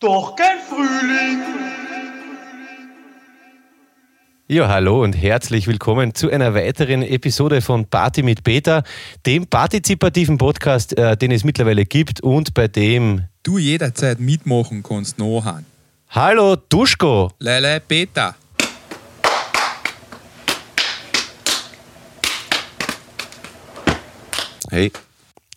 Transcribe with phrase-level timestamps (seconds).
[0.00, 1.42] Doch kein Frühling.
[4.46, 8.84] Ja, hallo und herzlich willkommen zu einer weiteren Episode von Party mit Peter,
[9.26, 15.18] dem partizipativen Podcast, äh, den es mittlerweile gibt und bei dem du jederzeit mitmachen kannst,
[15.18, 15.66] Nohan.
[16.10, 17.32] Hallo Duschko.
[17.40, 18.36] Lele Peter.
[24.70, 24.92] Hey.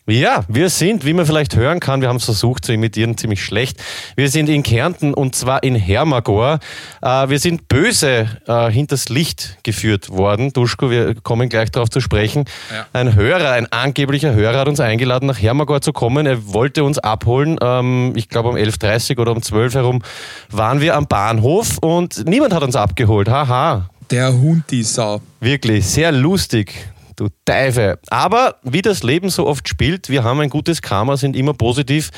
[0.07, 3.45] Ja, wir sind, wie man vielleicht hören kann, wir haben es versucht zu imitieren, ziemlich
[3.45, 3.81] schlecht.
[4.16, 6.59] Wir sind in Kärnten und zwar in Hermagor.
[7.03, 10.53] Äh, wir sind böse äh, hinters Licht geführt worden.
[10.53, 12.45] Duschko, wir kommen gleich darauf zu sprechen.
[12.73, 12.88] Ja.
[12.93, 16.26] Ein Hörer, ein angeblicher Hörer hat uns eingeladen, nach Hermagor zu kommen.
[16.26, 17.57] Er wollte uns abholen.
[17.62, 20.04] Ähm, ich glaube um 11.30 Uhr oder um 12 Uhr herum
[20.49, 23.29] waren wir am Bahnhof und niemand hat uns abgeholt.
[23.29, 23.88] Haha.
[24.09, 25.21] Der Hund, die Sau.
[25.40, 26.91] Wirklich, sehr lustig.
[27.21, 27.99] Du Teufel.
[28.09, 32.09] Aber wie das Leben so oft spielt, wir haben ein gutes Karma, sind immer positiv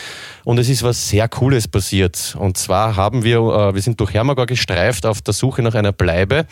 [0.45, 2.37] und es ist was sehr Cooles passiert.
[2.39, 5.91] Und zwar haben wir, äh, wir sind durch Hermagor gestreift auf der Suche nach einer
[5.91, 6.45] Bleibe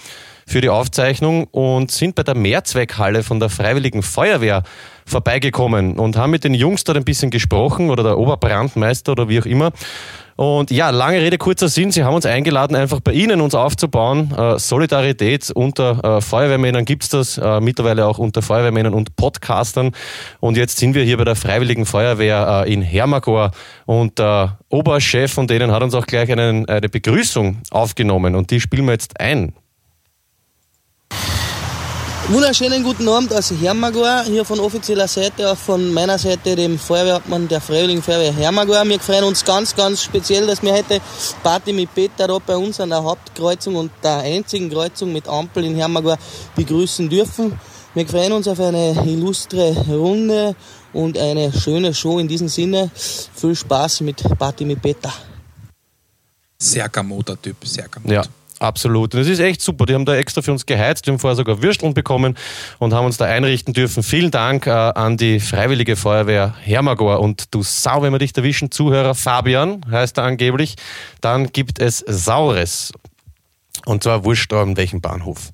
[0.45, 4.63] für die Aufzeichnung und sind bei der Mehrzweckhalle von der Freiwilligen Feuerwehr
[5.05, 9.39] vorbeigekommen und haben mit den Jungs dort ein bisschen gesprochen oder der Oberbrandmeister oder wie
[9.39, 9.71] auch immer
[10.41, 11.91] und ja, lange Rede, kurzer Sinn.
[11.91, 14.33] Sie haben uns eingeladen, einfach bei Ihnen uns aufzubauen.
[14.35, 19.91] Äh, Solidarität unter äh, Feuerwehrmännern gibt es das, äh, mittlerweile auch unter Feuerwehrmännern und Podcastern.
[20.39, 23.51] Und jetzt sind wir hier bei der Freiwilligen Feuerwehr äh, in Hermagor.
[23.85, 28.33] Und der Oberchef von denen hat uns auch gleich einen, eine Begrüßung aufgenommen.
[28.33, 29.53] Und die spielen wir jetzt ein.
[32.31, 37.49] Wunderschönen guten Abend aus Hermagor, hier von offizieller Seite, auch von meiner Seite, dem Feuerwehrhauptmann
[37.49, 38.85] der Freiwilligen Feuerwehr Hermagor.
[38.85, 41.01] Wir freuen uns ganz, ganz speziell, dass wir heute
[41.43, 45.65] Party mit Peter da bei uns an der Hauptkreuzung und der einzigen Kreuzung mit Ampel
[45.65, 46.17] in Hermagor
[46.55, 47.59] begrüßen dürfen.
[47.95, 50.55] Wir freuen uns auf eine illustre Runde
[50.93, 52.91] und eine schöne Show in diesem Sinne.
[52.95, 55.11] Viel Spaß mit Party mit Peter.
[56.57, 58.13] Sehr gamoter Typ, sehr gamoter.
[58.13, 58.23] Ja.
[58.61, 59.15] Absolut.
[59.15, 59.87] Und es ist echt super.
[59.87, 61.07] Die haben da extra für uns geheizt.
[61.07, 62.37] Die haben vorher sogar Würsteln bekommen
[62.77, 64.03] und haben uns da einrichten dürfen.
[64.03, 67.21] Vielen Dank äh, an die Freiwillige Feuerwehr Hermagor.
[67.21, 70.75] Und du Sau, wenn wir dich erwischen, Zuhörer Fabian, heißt er angeblich,
[71.21, 72.91] dann gibt es Saures.
[73.85, 75.49] Und zwar wurscht an welchem Bahnhof.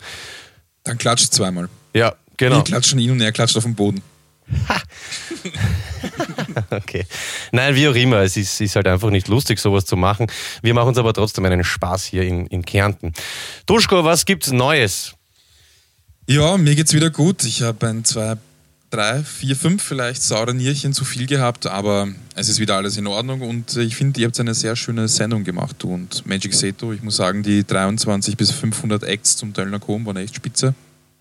[0.84, 1.70] Dann klatscht zweimal.
[1.94, 2.58] Ja, genau.
[2.58, 4.02] Wir klatschen ihn und er klatscht auf den Boden.
[6.70, 7.06] okay.
[7.52, 10.28] Nein, wie auch immer, es ist, ist, halt einfach nicht lustig, sowas zu machen.
[10.62, 13.14] Wir machen uns aber trotzdem einen Spaß hier in, in Kärnten.
[13.66, 15.14] Duschko, was gibt's Neues?
[16.28, 17.44] Ja, mir geht's wieder gut.
[17.46, 18.36] Ich habe ein, zwei,
[18.90, 23.08] drei, vier, fünf vielleicht saure Nierchen zu viel gehabt, aber es ist wieder alles in
[23.08, 27.02] Ordnung und ich finde, ihr habt eine sehr schöne Sendung gemacht und Magic Seto, ich
[27.02, 30.74] muss sagen, die 23 bis 500 Acts zum Döllner Kom waren echt spitze.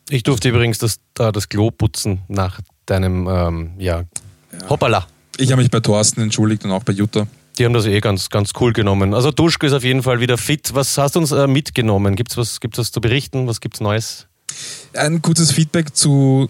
[0.08, 4.04] Ich durfte übrigens das, das Klo putzen nach deinem, ähm, ja,
[4.52, 5.06] ja, hoppala.
[5.38, 7.26] Ich habe mich bei Thorsten entschuldigt und auch bei Jutta.
[7.58, 9.14] Die haben das eh ganz, ganz cool genommen.
[9.14, 10.74] Also Duschko ist auf jeden Fall wieder fit.
[10.74, 12.16] Was hast du uns äh, mitgenommen?
[12.16, 13.46] Gibt es was, gibt's was zu berichten?
[13.46, 14.26] Was gibt es Neues?
[14.94, 16.48] Ein kurzes Feedback zu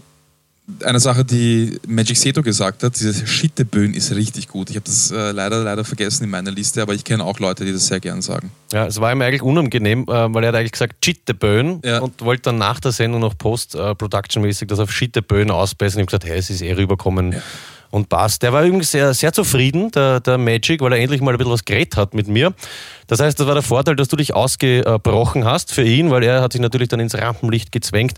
[0.83, 2.99] einer Sache, die Magic Seto gesagt hat.
[2.99, 4.71] Dieses Schitteböen ist richtig gut.
[4.71, 7.65] Ich habe das äh, leider, leider vergessen in meiner Liste, aber ich kenne auch Leute,
[7.65, 8.51] die das sehr gern sagen.
[8.73, 12.01] Ja, es war ihm eigentlich unangenehm, äh, weil er hat eigentlich gesagt Schitteböen ja.
[12.01, 16.01] und wollte dann nach der Sendung noch Post-Production-mäßig das auf Schitteböen ausbessern.
[16.01, 17.33] Ich habe gesagt, hey, es ist eh rüberkommen.
[17.33, 17.43] Ja
[17.97, 18.43] und passt.
[18.43, 21.53] Der war übrigens sehr, sehr zufrieden, der, der Magic, weil er endlich mal ein bisschen
[21.53, 22.53] was geredet hat mit mir.
[23.07, 26.43] Das heißt, das war der Vorteil, dass du dich ausgebrochen hast für ihn, weil er
[26.43, 28.15] hat sich natürlich dann ins Rampenlicht gezwängt.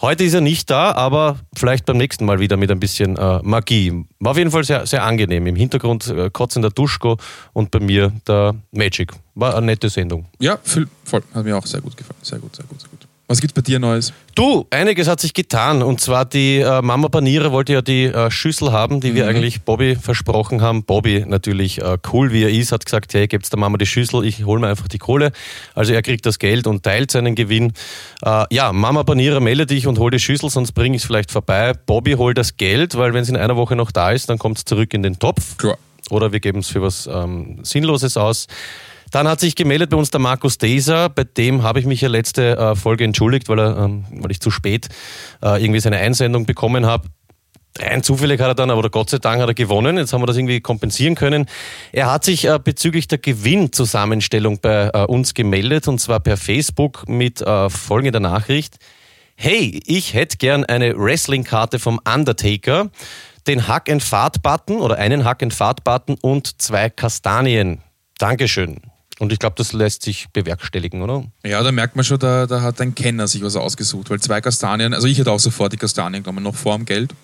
[0.00, 3.40] Heute ist er nicht da, aber vielleicht beim nächsten Mal wieder mit ein bisschen äh,
[3.42, 4.04] Magie.
[4.20, 5.46] War auf jeden Fall sehr, sehr angenehm.
[5.46, 7.16] Im Hintergrund äh, kotzender Duschko
[7.52, 9.12] und bei mir der Magic.
[9.34, 10.26] War eine nette Sendung.
[10.40, 11.22] Ja, voll.
[11.34, 12.20] Hat mir auch sehr gut gefallen.
[12.22, 13.01] Sehr gut, sehr gut, sehr gut.
[13.32, 14.12] Was gibt's bei dir Neues?
[14.34, 15.82] Du, einiges hat sich getan.
[15.82, 19.14] Und zwar die äh, Mama Panierer wollte ja die äh, Schüssel haben, die mhm.
[19.14, 20.84] wir eigentlich Bobby versprochen haben.
[20.84, 24.26] Bobby natürlich äh, cool, wie er ist, hat gesagt, hey, gebt's der Mama die Schüssel,
[24.26, 25.32] ich hole mir einfach die Kohle.
[25.74, 27.72] Also er kriegt das Geld und teilt seinen Gewinn.
[28.22, 31.30] Äh, ja, Mama Panierer, melde dich und hol die Schüssel, sonst bringe ich es vielleicht
[31.30, 31.72] vorbei.
[31.86, 34.58] Bobby holt das Geld, weil wenn es in einer Woche noch da ist, dann kommt
[34.58, 35.56] es zurück in den Topf.
[35.56, 35.78] Klar.
[36.10, 38.46] Oder wir geben es für was ähm, Sinnloses aus.
[39.12, 42.08] Dann hat sich gemeldet bei uns der Markus Deser, bei dem habe ich mich ja
[42.08, 44.88] letzte äh, Folge entschuldigt, weil, er, ähm, weil ich zu spät
[45.42, 47.08] äh, irgendwie seine Einsendung bekommen habe.
[47.78, 49.98] Rein zufällig hat er dann, aber Gott sei Dank hat er gewonnen.
[49.98, 51.46] Jetzt haben wir das irgendwie kompensieren können.
[51.92, 57.06] Er hat sich äh, bezüglich der Gewinnzusammenstellung bei äh, uns gemeldet und zwar per Facebook
[57.06, 58.78] mit äh, folgender Nachricht.
[59.36, 62.90] Hey, ich hätte gern eine Wrestling-Karte vom Undertaker,
[63.46, 67.82] den Hack-and-Fahrt-Button oder einen Hack-and-Fahrt-Button und zwei Kastanien.
[68.18, 68.91] Dankeschön.
[69.22, 71.22] Und ich glaube, das lässt sich bewerkstelligen, oder?
[71.46, 74.40] Ja, da merkt man schon, da, da hat ein Kenner sich was ausgesucht, weil zwei
[74.40, 77.14] Kastanien, also ich hätte auch sofort die Kastanien genommen, noch vor dem Geld.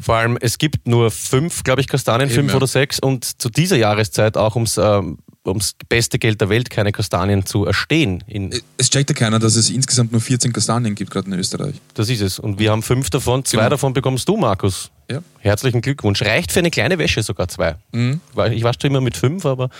[0.00, 2.56] Vor allem, es gibt nur fünf, glaube ich, Kastanien, Eben, fünf ja.
[2.56, 6.90] oder sechs und zu dieser Jahreszeit auch ums, ähm, ums beste Geld der Welt keine
[6.90, 8.24] Kastanien zu erstehen.
[8.26, 11.76] In, Es checkt ja keiner, dass es insgesamt nur 14 Kastanien gibt, gerade in Österreich.
[11.94, 12.40] das ist es.
[12.40, 13.44] Und wir haben fünf davon.
[13.44, 13.70] Zwei Genau.
[13.70, 14.90] davon bekommst du, Markus.
[15.08, 15.22] Ja.
[15.38, 16.22] Herzlichen Glückwunsch.
[16.22, 17.76] Reicht für eine kleine Wäsche sogar zwei.
[17.92, 18.20] Mhm.
[18.50, 19.70] Ich wasche immer mit fünf, aber.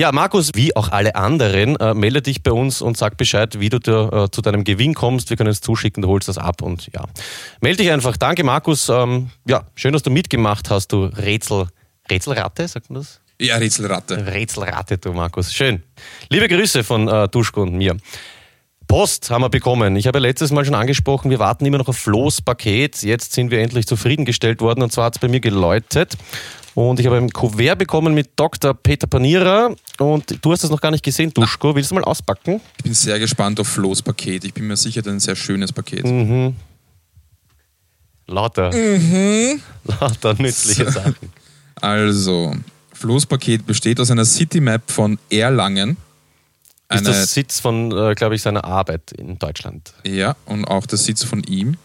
[0.00, 3.68] Ja, Markus, wie auch alle anderen, äh, melde dich bei uns und sag Bescheid, wie
[3.68, 5.28] du dir, äh, zu deinem Gewinn kommst.
[5.28, 7.04] Wir können es zuschicken, du holst das ab und ja.
[7.60, 8.16] Melde dich einfach.
[8.16, 8.88] Danke, Markus.
[8.88, 11.66] Ähm, ja, schön, dass du mitgemacht hast, du Rätsel.
[12.10, 13.20] Rätselratte, sagt man das?
[13.38, 14.26] Ja, Rätselratte.
[14.26, 15.52] Rätselratte, du Markus.
[15.52, 15.82] Schön.
[16.30, 17.94] Liebe Grüße von äh, Duschko und mir.
[18.90, 19.94] Post haben wir bekommen.
[19.94, 23.04] Ich habe ja letztes Mal schon angesprochen, wir warten immer noch auf Flo's Paket.
[23.04, 26.16] Jetzt sind wir endlich zufriedengestellt worden und zwar hat es bei mir geläutet.
[26.74, 28.74] Und ich habe ein Kuvert bekommen mit Dr.
[28.74, 31.76] Peter Panierer und du hast das noch gar nicht gesehen, Duschko.
[31.76, 32.60] Willst du mal auspacken?
[32.78, 34.44] Ich bin sehr gespannt auf Flo's Paket.
[34.44, 36.04] Ich bin mir sicher, das ist ein sehr schönes Paket.
[36.04, 36.56] Mhm.
[38.26, 38.72] Lauter.
[39.84, 41.30] Lauter nützliche Sachen.
[41.80, 42.56] Also,
[42.92, 45.96] Flo's Paket besteht aus einer Citymap von Erlangen.
[46.90, 49.92] Ist Eine, das Sitz von, äh, glaube ich, seiner Arbeit in Deutschland.
[50.04, 51.76] ja, und auch der Sitz von ihm.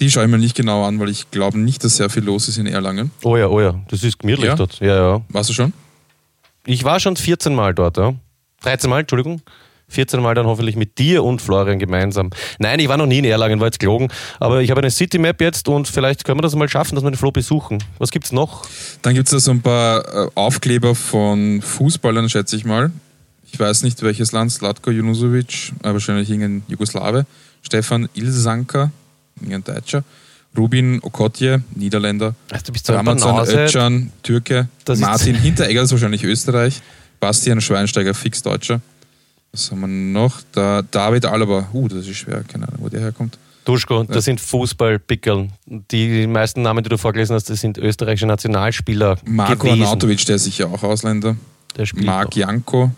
[0.00, 2.48] Die schaue ich mir nicht genau an, weil ich glaube nicht, dass sehr viel los
[2.48, 3.10] ist in Erlangen.
[3.22, 4.54] Oh ja, oh ja, das ist gemütlich Ja?
[4.56, 4.80] dort.
[4.80, 5.22] Ja, ja.
[5.28, 5.72] Warst du schon?
[6.66, 8.14] Ich war schon 14 Mal dort, ja.
[8.62, 9.40] 13 Mal, Entschuldigung.
[9.88, 12.30] 14 Mal dann hoffentlich mit dir und Florian gemeinsam.
[12.58, 14.08] Nein, ich war noch nie in Erlangen, war jetzt gelogen.
[14.40, 17.10] Aber ich habe eine Citymap jetzt und vielleicht können wir das mal schaffen, dass wir
[17.10, 17.82] den Flo besuchen.
[17.98, 18.64] Was gibt's noch?
[19.02, 22.90] Dann gibt es da so ein paar äh, Aufkleber von Fußballern, schätze ich mal.
[23.52, 27.26] Ich weiß nicht, welches Land, Slatko Junusovic, äh, wahrscheinlich irgendein Jugoslawe.
[27.60, 28.90] Stefan Ilsanker,
[29.40, 30.04] irgendein Deutscher.
[30.56, 32.34] Rubin Okotje, Niederländer.
[32.50, 33.46] Also, du bist Ramazan.
[33.46, 34.68] Özcan, Türke.
[34.84, 36.80] Das Martin Hinteregger, das ist wahrscheinlich Österreich.
[37.20, 38.80] Bastian Schweinsteiger, fix Deutscher.
[39.52, 40.40] Was haben wir noch?
[40.52, 41.68] Da David Alaba.
[41.72, 43.38] Uh, das ist schwer, keine Ahnung, wo der herkommt.
[43.64, 45.52] Duschko, das sind Fußballpickeln.
[45.66, 49.82] Die meisten Namen, die du vorgelesen hast, das sind österreichische Nationalspieler Marko gewesen.
[49.82, 51.36] Arnautovic, der ist sicher auch Ausländer.
[51.76, 52.34] Der spielt Marc.
[52.34, 52.90] Janko.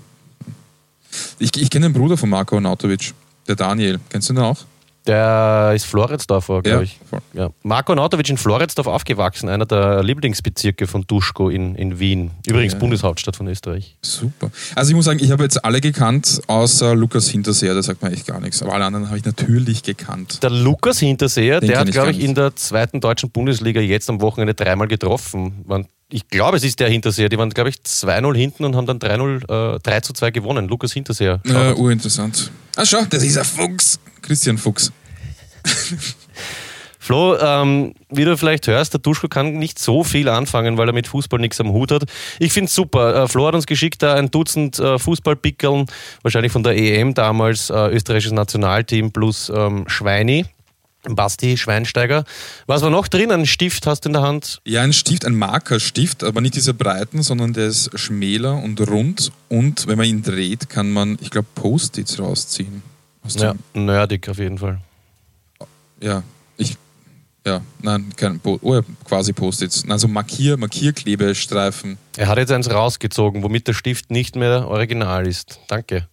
[1.38, 3.14] Ich, ich kenne den Bruder von Marco Arnautovic,
[3.46, 4.00] der Daniel.
[4.08, 4.64] Kennst du den auch?
[5.06, 6.98] Der ist Floridsdorfer, glaube Ja, ich.
[7.34, 7.50] Ja.
[7.62, 12.30] Marco Nautovic in Floridsdorf aufgewachsen, einer der Lieblingsbezirke von Duschko in, in Wien.
[12.46, 12.78] Übrigens Ja.
[12.78, 13.96] Bundeshauptstadt von Österreich.
[14.00, 14.50] Super.
[14.74, 18.12] Also ich muss sagen, ich habe jetzt alle gekannt, außer Lukas Hinterseher, der sagt mir
[18.12, 18.62] echt gar nichts.
[18.62, 20.42] Aber alle anderen habe ich natürlich gekannt.
[20.42, 24.22] Der Lukas Hinterseher, Den der hat, glaube ich, in der zweiten deutschen Bundesliga jetzt am
[24.22, 25.64] Wochenende dreimal getroffen.
[26.10, 27.28] Ich glaube, es ist der Hinterseher.
[27.28, 30.68] Die waren, glaube ich, 2-0 hinten und haben dann 3-0, äh, 3 zu 2 gewonnen.
[30.68, 31.40] Lukas Hinterseher.
[31.44, 32.50] Ja, urinteressant.
[32.76, 33.98] Ah, schau, das ist ein Fuchs.
[34.24, 34.92] Christian Fuchs.
[37.04, 40.94] Flo, ähm, wie du vielleicht hörst, der Duschko kann nicht so viel anfangen, weil er
[40.94, 42.04] mit Fußball nichts am Hut hat.
[42.38, 43.24] Ich finde es super.
[43.24, 45.84] Äh, Flo hat uns geschickt da ein Dutzend äh, Fußballpickeln,
[46.22, 50.46] wahrscheinlich von der EM damals, äh, österreichisches Nationalteam plus ähm, Schweini,
[51.02, 52.24] Basti Schweinsteiger.
[52.66, 53.30] Was war noch drin?
[53.30, 54.62] Ein Stift hast du in der Hand?
[54.64, 59.30] Ja, ein Stift, ein Markerstift, aber nicht dieser breiten, sondern der ist schmäler und rund.
[59.50, 62.93] Und wenn man ihn dreht, kann man, ich glaube, Post-its rausziehen.
[63.28, 64.80] Ja, nerdig auf jeden Fall.
[66.00, 66.22] ja,
[66.56, 66.76] ich,
[67.46, 69.88] ja, nein, kein, Po- oh, ja, quasi Post-its.
[69.88, 71.98] Also Markier, Markierklebestreifen.
[72.16, 75.60] Er hat jetzt eins rausgezogen, womit der Stift nicht mehr original ist.
[75.68, 76.08] Danke.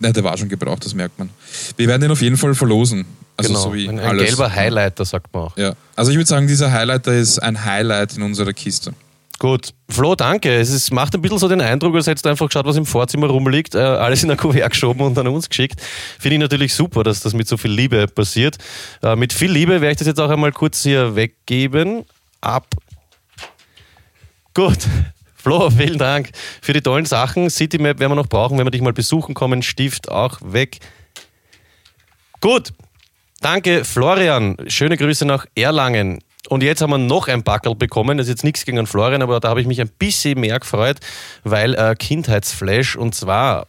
[0.00, 1.30] Nein, der war schon gebraucht, das merkt man.
[1.76, 3.06] Wir werden den auf jeden Fall verlosen.
[3.36, 3.62] Also genau.
[3.62, 5.56] so wie ein, ein gelber Highlighter, sagt man auch.
[5.56, 8.92] Ja, also ich würde sagen, dieser Highlighter ist ein Highlight in unserer Kiste.
[9.44, 9.74] Gut.
[9.90, 10.54] Flo, danke.
[10.58, 12.86] Es ist, macht ein bisschen so den Eindruck, als hättest du einfach geschaut, was im
[12.86, 15.82] Vorzimmer rumliegt, äh, alles in ein Kuvert geschoben und an uns geschickt.
[16.18, 18.56] Finde ich natürlich super, dass das mit so viel Liebe passiert.
[19.02, 22.06] Äh, mit viel Liebe werde ich das jetzt auch einmal kurz hier weggeben.
[22.40, 22.68] Ab.
[24.54, 24.78] Gut.
[25.36, 26.30] Flo, vielen Dank
[26.62, 27.50] für die tollen Sachen.
[27.50, 29.60] Citymap werden wir noch brauchen, wenn wir dich mal besuchen kommen.
[29.62, 30.78] Stift auch weg.
[32.40, 32.72] Gut.
[33.42, 34.56] Danke, Florian.
[34.68, 36.20] Schöne Grüße nach Erlangen.
[36.48, 38.18] Und jetzt haben wir noch ein Backel bekommen.
[38.18, 40.98] Das ist jetzt nichts gegen Florian, aber da habe ich mich ein bisschen mehr gefreut,
[41.42, 43.66] weil äh, Kindheitsflash und zwar,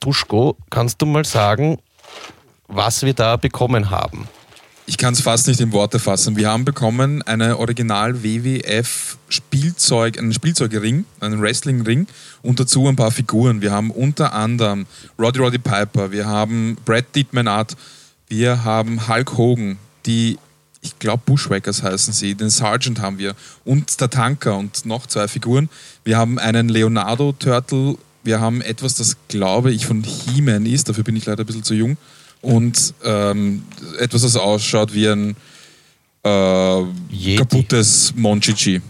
[0.00, 1.78] Duschko, kannst du mal sagen,
[2.68, 4.28] was wir da bekommen haben?
[4.86, 6.36] Ich kann es fast nicht in Worte fassen.
[6.36, 12.06] Wir haben bekommen eine Original WWF Spielzeug, einen Spielzeugring, einen Wrestlingring
[12.42, 13.62] und dazu ein paar Figuren.
[13.62, 14.84] Wir haben unter anderem
[15.18, 17.76] Roddy Roddy Piper, wir haben Brad Dietman Art,
[18.28, 20.38] wir haben Hulk Hogan, die,
[20.84, 25.26] ich glaube Bushwackers heißen sie, den Sergeant haben wir und der Tanker und noch zwei
[25.26, 25.68] Figuren.
[26.04, 31.04] Wir haben einen Leonardo Turtle, wir haben etwas, das glaube ich von He-Man ist, dafür
[31.04, 31.96] bin ich leider ein bisschen zu jung.
[32.42, 33.64] Und ähm,
[33.98, 35.34] etwas, das ausschaut wie ein
[36.22, 38.82] äh, kaputtes Monchichi.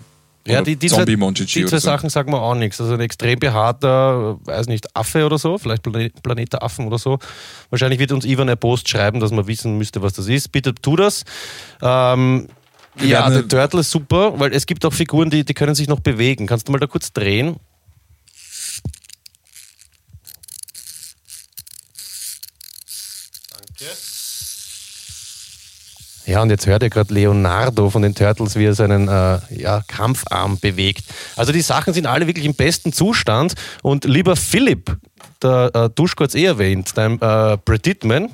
[0.46, 1.78] Ja, die, die, zwei, die zwei so.
[1.78, 2.78] Sachen sagen mir auch nichts.
[2.78, 7.18] Also ein extrem behaarter, weiß nicht, Affe oder so, vielleicht Plane Planet oder so.
[7.70, 10.52] Wahrscheinlich wird uns Ivan eine Post schreiben, dass man wissen müsste, was das ist.
[10.52, 11.24] Bitte tu das.
[11.80, 12.48] Ähm,
[13.00, 16.00] ja, der Turtle ist super, weil es gibt auch Figuren, die, die können sich noch
[16.00, 16.46] bewegen.
[16.46, 17.56] Kannst du mal da kurz drehen?
[23.50, 23.96] Danke.
[26.26, 29.82] Ja, und jetzt hört ihr gerade Leonardo von den Turtles, wie er seinen äh, ja,
[29.86, 31.04] Kampfarm bewegt.
[31.36, 33.54] Also die Sachen sind alle wirklich im besten Zustand.
[33.82, 34.96] Und lieber Philipp,
[35.42, 38.30] der äh, Duschko hat es eh erwähnt, dein äh, Brad Hitman,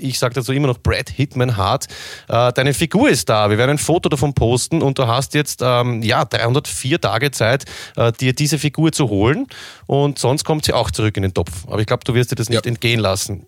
[0.00, 1.86] ich sage dazu immer noch Brad Hitman Hart,
[2.28, 3.50] äh, deine Figur ist da.
[3.50, 7.64] Wir werden ein Foto davon posten und du hast jetzt ähm, ja 304 Tage Zeit,
[7.96, 9.46] äh, dir diese Figur zu holen.
[9.86, 11.52] Und sonst kommt sie auch zurück in den Topf.
[11.68, 12.68] Aber ich glaube, du wirst dir das nicht Ja.
[12.68, 13.46] entgehen lassen.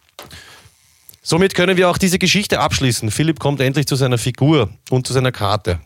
[1.22, 3.10] Somit können wir auch diese Geschichte abschließen.
[3.10, 5.80] Philipp kommt endlich zu seiner Figur und zu seiner Karte.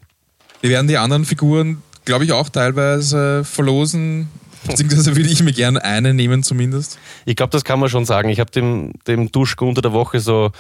[0.60, 4.28] Wir werden die anderen Figuren, glaube ich, auch teilweise verlosen.
[4.66, 6.98] Beziehungsweise würde ich mir gerne eine nehmen zumindest.
[7.26, 8.28] Ich glaube, das kann man schon sagen.
[8.28, 10.52] Ich habe dem, dem Duschko unter der Woche so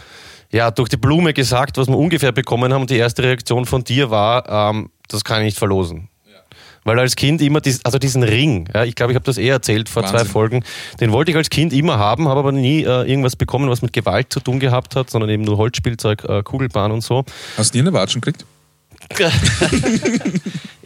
[0.50, 2.82] ja, durch die Blume gesagt, was wir ungefähr bekommen haben.
[2.82, 6.08] Und die erste Reaktion von dir war, ähm, das kann ich nicht verlosen.
[6.84, 9.48] Weil als Kind immer, dies, also diesen Ring, ja, ich glaube, ich habe das eh
[9.48, 10.28] erzählt vor zwei Wahnsinn.
[10.28, 10.64] Folgen,
[11.00, 13.92] den wollte ich als Kind immer haben, habe aber nie äh, irgendwas bekommen, was mit
[13.92, 17.24] Gewalt zu tun gehabt hat, sondern eben nur Holzspielzeug, äh, Kugelbahn und so.
[17.56, 18.44] Hast du nie eine Watschen gekriegt?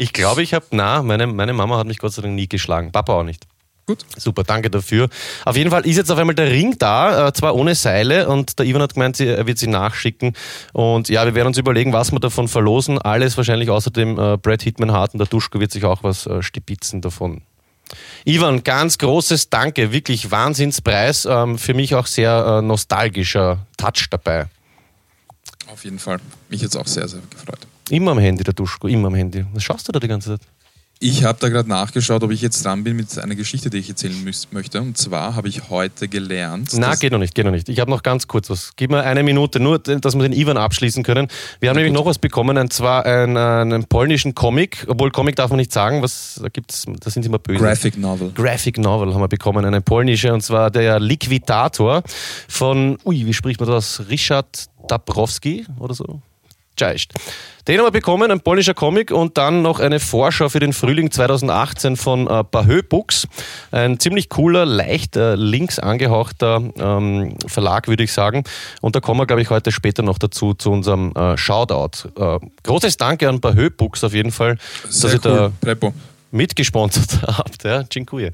[0.01, 2.93] Ich glaube, ich habe, na, meine, meine Mama hat mich Gott sei Dank nie geschlagen,
[2.93, 3.49] Papa auch nicht.
[3.89, 4.05] Gut.
[4.19, 5.09] Super, danke dafür.
[5.47, 8.59] Auf jeden Fall ist jetzt auf einmal der Ring da, äh, zwar ohne Seile und
[8.59, 10.35] der Ivan hat gemeint, sie- er wird sie nachschicken.
[10.75, 12.99] Und ja, wir werden uns überlegen, was wir davon verlosen.
[12.99, 16.27] Alles wahrscheinlich außer dem äh, Brad Hitman Hart und der Duschko wird sich auch was
[16.27, 17.41] äh, stibitzen davon.
[18.27, 21.25] Ivan, ganz großes Danke, wirklich Wahnsinnspreis.
[21.25, 24.49] Ähm, für mich auch sehr äh, nostalgischer Touch dabei.
[25.73, 26.19] Auf jeden Fall.
[26.51, 27.61] Mich jetzt auch sehr, sehr gefreut.
[27.89, 29.47] Immer am Handy, der Duschko, immer am Handy.
[29.55, 30.41] Was schaust du da die ganze Zeit?
[31.01, 33.89] Ich habe da gerade nachgeschaut, ob ich jetzt dran bin mit einer Geschichte, die ich
[33.89, 34.81] erzählen müß- möchte.
[34.81, 36.71] Und zwar habe ich heute gelernt.
[36.75, 37.69] Na, geht noch nicht, geht noch nicht.
[37.69, 38.73] Ich habe noch ganz kurz was.
[38.75, 41.29] Gib mir eine Minute, nur, dass wir den Ivan abschließen können.
[41.61, 44.87] Wir haben nämlich noch was bekommen, und zwar einen, einen polnischen Comic.
[44.89, 47.61] Obwohl Comic darf man nicht sagen, was da gibt's, da sind sie immer böse.
[47.63, 48.33] Graphic Novel.
[48.35, 52.03] Graphic Novel haben wir bekommen, eine polnische, und zwar der Liquidator
[52.49, 54.03] von, ui, wie spricht man das?
[54.09, 56.23] Richard Dabrowski oder so?
[56.79, 57.11] Cześć.
[57.67, 61.11] Den haben wir bekommen, ein polnischer Comic und dann noch eine Vorschau für den Frühling
[61.11, 63.29] 2018 von äh, Bahö Books.
[63.73, 68.45] Ein ziemlich cooler, leicht äh, links angehauchter ähm, Verlag, würde ich sagen.
[68.81, 72.09] Und da kommen wir, glaube ich, heute später noch dazu, zu unserem äh, Shoutout.
[72.17, 75.53] Äh, großes Danke an Bahö Books auf jeden Fall, dass Sehr ihr da cool.
[75.61, 75.93] Preppo.
[76.31, 77.65] mitgesponsert habt.
[77.65, 78.31] Ja, Dziękuję.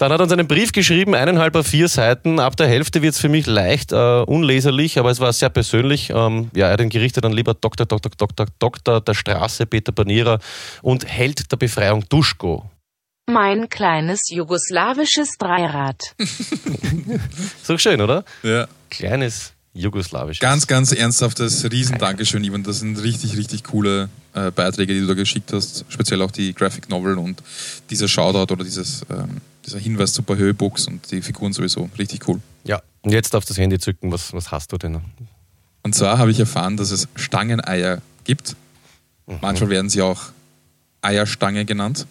[0.00, 2.40] Dann hat er uns einen Brief geschrieben, eineinhalb auf vier Seiten.
[2.40, 6.08] Ab der Hälfte wird es für mich leicht äh, unleserlich, aber es war sehr persönlich.
[6.08, 7.84] Ähm, ja, er hat ihn gerichtet an lieber Dr.
[7.84, 8.10] Dr.
[8.16, 8.46] Dr.
[8.58, 9.02] Dr.
[9.02, 10.38] der Straße, Peter Banierer
[10.80, 12.70] und Held der Befreiung Duschko.
[13.30, 16.00] Mein kleines jugoslawisches Dreirad.
[17.68, 18.24] Doch schön, oder?
[18.42, 18.68] Ja.
[18.88, 20.40] Kleines jugoslawisches.
[20.40, 22.62] Ganz, ganz ernsthaftes Riesen-Dankeschön, Ivan.
[22.62, 25.84] Das sind richtig, richtig coole äh, Beiträge, die du da geschickt hast.
[25.90, 27.42] Speziell auch die Graphic Novel und
[27.90, 31.88] dieser Shoutout oder dieses, ähm, dieser Hinweis zu Bahö Books und die Figuren sowieso.
[31.98, 32.40] Richtig cool.
[32.64, 34.12] Ja, und jetzt auf das Handy zücken.
[34.12, 35.00] Was, was hast du denn?
[35.82, 38.56] Und zwar habe ich erfahren, dass es Stangeneier gibt.
[39.40, 40.20] Manchmal werden sie auch
[41.02, 42.06] Eierstange genannt.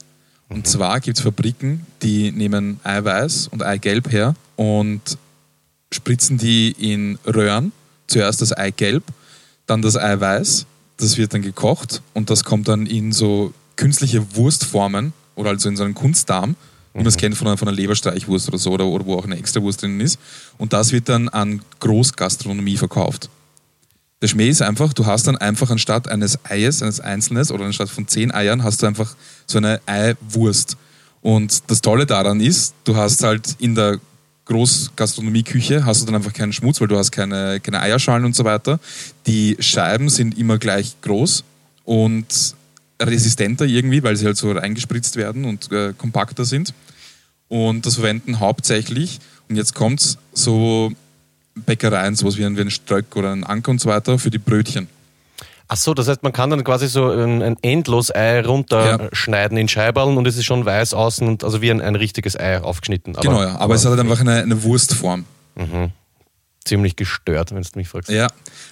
[0.48, 5.01] Und zwar gibt es Fabriken, die nehmen Eiweiß und Eigelb her und
[5.91, 7.72] spritzen die in Röhren.
[8.08, 9.03] Zuerst das Eigelb,
[9.68, 10.65] dann das Eiweiß.
[10.98, 15.77] Das wird dann gekocht und das kommt dann in so künstliche Wurstformen oder also in
[15.77, 16.58] so einen Kunstdarm,
[17.00, 19.24] wie man es kennt von einer, von einer Leberstreichwurst oder so, oder, oder wo auch
[19.24, 20.20] eine Extrawurst drin ist.
[20.58, 23.29] Und das wird dann an Großgastronomie verkauft.
[24.22, 27.89] Der Schmäh ist einfach, du hast dann einfach anstatt eines Eies, eines Einzelnes oder anstatt
[27.89, 29.15] von zehn Eiern, hast du einfach
[29.48, 30.75] so eine Eiwurst.
[31.22, 34.00] Und das Tolle daran ist, du hast halt in der
[34.50, 38.44] Großgastronomieküche hast du dann einfach keinen Schmutz, weil du hast keine, keine Eierschalen und so
[38.44, 38.79] weiter.
[39.27, 41.44] Die Scheiben sind immer gleich groß
[41.86, 42.56] und
[43.01, 46.74] resistenter irgendwie, weil sie halt so reingespritzt werden und äh, kompakter sind.
[47.50, 50.91] Und das verwenden hauptsächlich, und jetzt kommt's, so
[51.56, 54.38] Bäckereien, sowas wie ein, wie ein Ströck oder ein Anker und so weiter, für die
[54.38, 54.88] Brötchen.
[55.68, 60.18] Ach so, das heißt, man kann dann quasi so ein, ein Endlos-Ei runterschneiden in Scheiberln
[60.18, 63.15] und es ist schon weiß außen, und, also wie ein, ein richtiges Ei aufgeschnitten.
[63.15, 63.56] Aber, genau, ja.
[63.58, 65.25] Aber, es hat halt einfach eine, eine Wurstform.
[66.65, 68.10] ziemlich gestört, wenn du mich fragst.
[68.10, 68.27] Ja.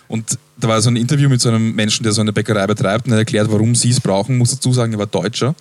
[0.08, 3.08] Und da war so ein Interview mit so einem Menschen, der so eine Bäckerei betreibt
[3.08, 4.38] und er erklärt, warum sie es brauchen.
[4.38, 5.56] Muss dazu sagen, er war Deutscher.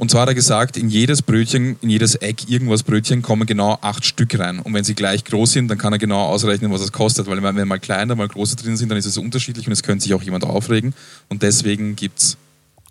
[0.00, 3.78] Und zwar hat er gesagt, in jedes Brötchen, in jedes Eck, irgendwas Brötchen kommen genau
[3.82, 4.58] acht Stück rein.
[4.58, 7.26] Und wenn sie gleich groß sind, dann kann er genau ausrechnen, was es kostet.
[7.26, 10.04] Weil wenn mal kleiner, mal größer drin sind, dann ist es unterschiedlich und es könnte
[10.04, 10.94] sich auch jemand aufregen.
[11.28, 12.38] Und deswegen gibt es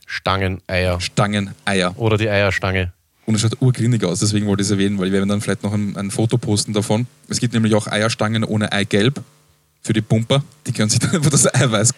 [0.05, 1.97] Stangeneier Stangeneier.
[1.97, 2.93] oder die Eierstange.
[3.25, 5.63] Und es schaut urgrindig aus, deswegen wollte ich es erwähnen, weil wir werden dann vielleicht
[5.63, 7.07] noch ein, ein Foto posten davon.
[7.27, 9.23] Es gibt nämlich auch Eierstangen ohne Eigelb
[9.81, 10.43] für die Pumper.
[10.67, 11.91] Die können sich dann einfach das Eiweiß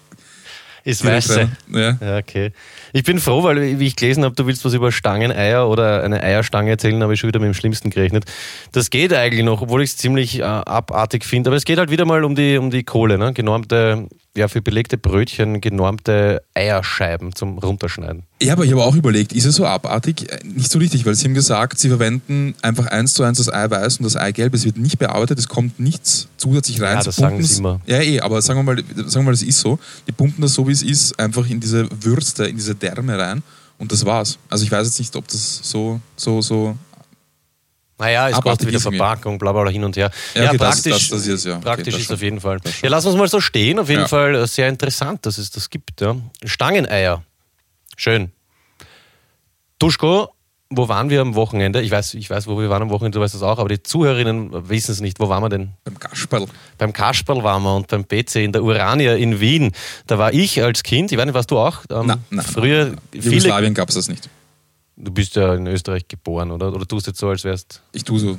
[0.84, 1.50] Ist weiße.
[1.74, 1.98] Ja.
[2.02, 2.52] Ja, okay.
[2.94, 6.22] Ich bin froh, weil wie ich gelesen habe, du willst was über Stangeneier oder eine
[6.22, 8.26] Eierstange erzählen, habe ich schon wieder mit dem Schlimmsten gerechnet.
[8.72, 11.50] Das geht eigentlich noch, obwohl ich es ziemlich äh, abartig finde.
[11.50, 13.34] Aber es geht halt wieder mal um die, um die Kohle, ne?
[13.34, 18.24] genormte ja, für belegte Brötchen genormte Eierscheiben zum Runterschneiden.
[18.42, 20.32] Ja, aber ich habe auch überlegt, ist es so abartig?
[20.32, 23.52] Äh, Nicht so richtig, weil sie haben gesagt, sie verwenden einfach eins zu eins das
[23.52, 24.54] Eiweiß und das Eigelb.
[24.54, 26.98] Es wird nicht bearbeitet, es kommt nichts zusätzlich rein.
[26.98, 27.82] Ja, das sagen sie immer.
[27.86, 29.80] Ja, eh, aber sagen wir, mal, sagen wir mal, das ist so.
[30.08, 33.44] Die pumpen das so, wie es ist, einfach in diese Würste, in diese Därme rein
[33.78, 34.38] und das war's.
[34.50, 36.78] Also ich weiß jetzt nicht, ob das so, so, so
[38.02, 38.80] Naja, es Abartig kostet wieder.
[38.98, 40.10] Verpackung, bla bla hin und her.
[40.34, 41.54] Ja, Ja, okay, das- praktisch, das- das ist, ja.
[41.58, 42.60] Okay, praktisch das ist auf jeden Fall.
[42.64, 42.82] Das.
[42.82, 43.78] Ja, lass uns mal so stehen.
[43.80, 44.08] Auf jeden Ja.
[44.08, 46.02] Fall äh, sehr interessant, dass es das gibt.
[46.02, 46.16] Ja.
[46.44, 47.24] Stangeneier.
[47.96, 48.32] Schön.
[49.80, 50.30] Duschko,
[50.70, 51.82] wo waren wir am Wochenende?
[51.82, 53.84] Ich weiß, ich weiß, wo wir waren am Wochenende, du weißt das auch, aber die
[53.84, 55.20] Zuhörerinnen wissen es nicht.
[55.20, 55.72] Wo waren wir denn?
[55.84, 56.46] beim Kasperl.
[56.78, 59.72] Beim Kasperl waren wir und beim PC in der Urania in Wien.
[60.08, 61.80] Da war ich als Kind, ich weiß nicht, warst du auch?
[61.90, 64.30] Ähm, Na, na, früher, In viele, Jugoslawien gab es das nicht.
[65.02, 66.74] Du bist ja in Österreich geboren, oder?
[66.74, 68.38] Oder tust jetzt so, als wärst Ich tue so, äh,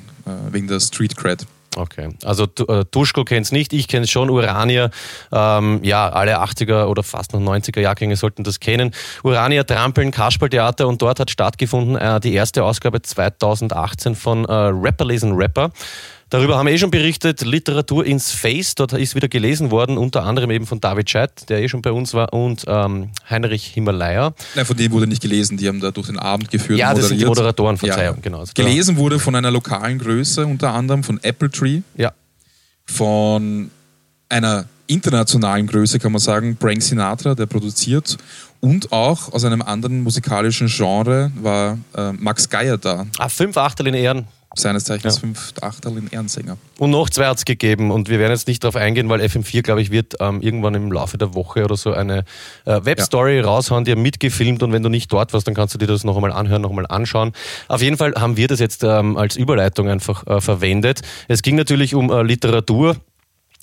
[0.53, 1.47] wegen der Street Cred.
[1.75, 4.91] Okay, also äh, Duschko kennt es nicht, ich kenne es schon, Urania,
[5.33, 8.91] ähm, ja, alle 80er oder fast noch 90er Jahrgänge sollten das kennen.
[9.25, 15.07] Urania Trampeln, Kasperltheater und dort hat stattgefunden äh, die erste Ausgabe 2018 von äh, Rapper
[15.07, 15.71] lesen Rapper.
[16.33, 20.25] Darüber haben wir eh schon berichtet, Literatur ins Face, dort ist wieder gelesen worden, unter
[20.25, 24.33] anderem eben von David Scheidt, der eh schon bei uns war, und ähm, Heinrich Himalaya.
[24.55, 26.79] Nein, von denen wurde nicht gelesen, die haben da durch den Abend geführt.
[26.79, 27.59] Ja, das sind die moderiert.
[27.59, 28.39] Moderatoren, Verzeihung, genau.
[28.39, 32.13] Also da- Gelesen wurde von einer lokalen Größe, unter anderem von Apple Tree, Ja,
[32.87, 33.71] von
[34.31, 38.17] einer internationalen Größe, kann man sagen, Frank Sinatra, der produziert.
[38.61, 43.89] Und auch aus einem anderen musikalischen Genre war äh, Max Geier da, ah, fünf Achtel
[43.89, 45.21] in Ehren, seines Zeichens Ja.
[45.21, 46.57] fünf Achtel in Ehrensänger.
[46.79, 49.63] Und noch zwei hat es gegeben und wir werden jetzt nicht darauf eingehen, weil FM4,
[49.63, 52.25] glaube ich, wird ähm, irgendwann im Laufe der Woche oder so eine
[52.65, 55.79] äh, Webstory raushauen, die haben mitgefilmt und wenn du nicht dort warst, dann kannst du
[55.79, 57.33] dir das noch einmal anhören, noch einmal anschauen.
[57.69, 61.03] Auf jeden Fall haben wir das jetzt ähm, als Überleitung einfach äh, verwendet.
[61.29, 62.97] Es ging natürlich um äh, Literatur.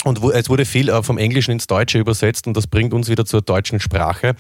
[0.05, 3.25] Und es wurde viel äh, vom Englischen ins Deutsche übersetzt und das bringt uns wieder
[3.25, 4.35] zur deutschen Sprache.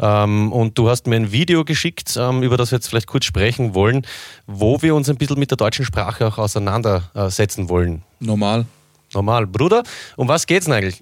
[0.00, 3.24] Ähm, und du hast mir ein Video geschickt, ähm, über das wir jetzt vielleicht kurz
[3.24, 4.04] sprechen wollen,
[4.46, 8.02] wo wir uns ein bisschen mit der deutschen Sprache auch auseinandersetzen wollen.
[8.18, 8.66] Normal.
[9.12, 9.46] Normal.
[9.46, 9.84] Bruder,
[10.16, 11.00] um was geht's denn eigentlich?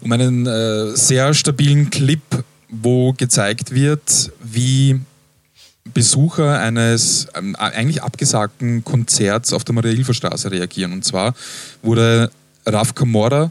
[0.00, 2.20] um einen äh, sehr stabilen Clip,
[2.68, 5.00] wo gezeigt wird, wie
[5.84, 10.92] Besucher eines ähm, eigentlich abgesagten Konzerts auf der Maria-Hilfer-Straße reagieren.
[10.92, 11.34] Und zwar
[11.82, 12.30] wurde
[12.66, 13.50] Raf Kamora,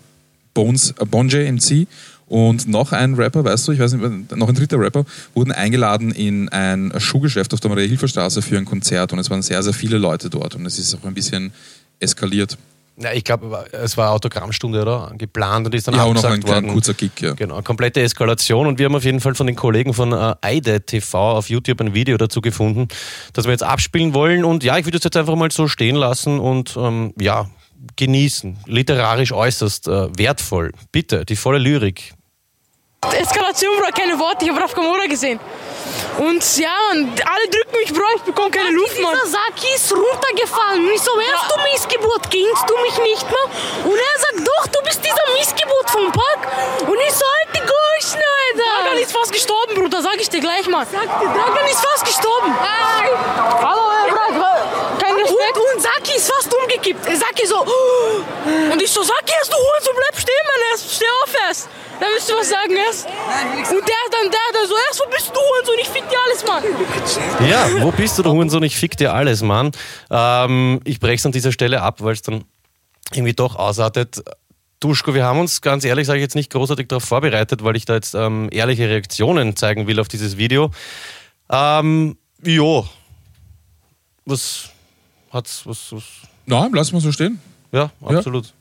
[0.54, 1.88] Bones, äh, Bonje MC
[2.28, 6.12] und noch ein Rapper, weißt du, ich weiß nicht, noch ein dritter Rapper, wurden eingeladen
[6.12, 9.14] in ein Schuhgeschäft auf der Maria-Hilfer-Straße für ein Konzert.
[9.14, 10.56] Und es waren sehr, sehr viele Leute dort.
[10.56, 11.54] Und es ist auch ein bisschen
[12.00, 12.58] eskaliert.
[12.98, 15.12] Ja, ich glaube, es war Autogrammstunde, oder?
[15.18, 16.74] Geplant und ist dann Ja, auch noch abgesagt ein kleiner worden.
[16.74, 17.34] kurzer Gig, ja.
[17.34, 20.80] Genau, komplette Eskalation und wir haben auf jeden Fall von den Kollegen von äh, Eide
[20.82, 22.88] TV auf YouTube ein Video dazu gefunden,
[23.34, 25.98] das wir jetzt abspielen wollen und ja, ich würde es jetzt einfach mal so stehen
[25.98, 27.50] lassen und ähm, ja,
[27.96, 28.58] genießen.
[28.66, 30.72] Literarisch äußerst äh, wertvoll.
[30.92, 32.14] Bitte, die volle Lyrik.
[33.02, 35.40] Eskalation, Bro, keine Worte, ich habe Raf Kamora gesehen.
[36.18, 39.14] Und ja, man, alle drücken mich, Bro, ich bekomme keine Luft, Mann.
[39.14, 40.86] Dieser Saki ist runtergefallen.
[40.86, 42.24] Und ich so, wer ist du Missgeburt?
[42.32, 43.46] Kennst du mich nicht mehr?
[43.86, 46.88] Und er sagt, doch, du bist dieser Missgeburt vom Park.
[46.88, 47.66] Und ich so, halt die
[48.56, 49.02] Dragan Alter.
[49.02, 50.86] ist fast gestorben, Bruder, sag ich dir gleich mal.
[50.86, 52.54] Sag dir, Dragan ist fast gestorben.
[53.62, 54.65] Hallo, ey, Bro, kein Respekt.
[55.56, 57.04] Und, Saki ist fast umgekippt.
[57.06, 61.34] Saki so, Und ich so, sag jetzt, du Hurensohn, bleib stehen, Mann, erst, steh auf
[61.48, 61.70] erst.
[62.00, 63.06] Dann willst du was sagen, erst.
[63.06, 66.46] Und der dann, der dann so, erst, wo bist du, Hurensohn, ich fick dir alles,
[66.46, 66.64] Mann.
[67.50, 68.64] Ja, wo bist du, du Hurensohn?
[68.64, 69.72] Ich fick dir alles, Mann.
[70.10, 72.44] Ähm, ich brech's an dieser Stelle ab, weil es dann
[73.14, 74.24] irgendwie doch ausartet.
[74.82, 77.86] Duschko, wir haben uns ganz ehrlich, sage ich jetzt nicht großartig darauf vorbereitet, weil ich
[77.86, 80.72] da jetzt ähm, ehrliche Reaktionen zeigen will auf dieses Video.
[81.50, 82.86] Ähm, jo.
[84.26, 84.70] Was
[85.36, 86.04] hat's, was, was,
[86.46, 87.40] Na, lass mal so stehen.
[87.72, 88.54] ja, absolut.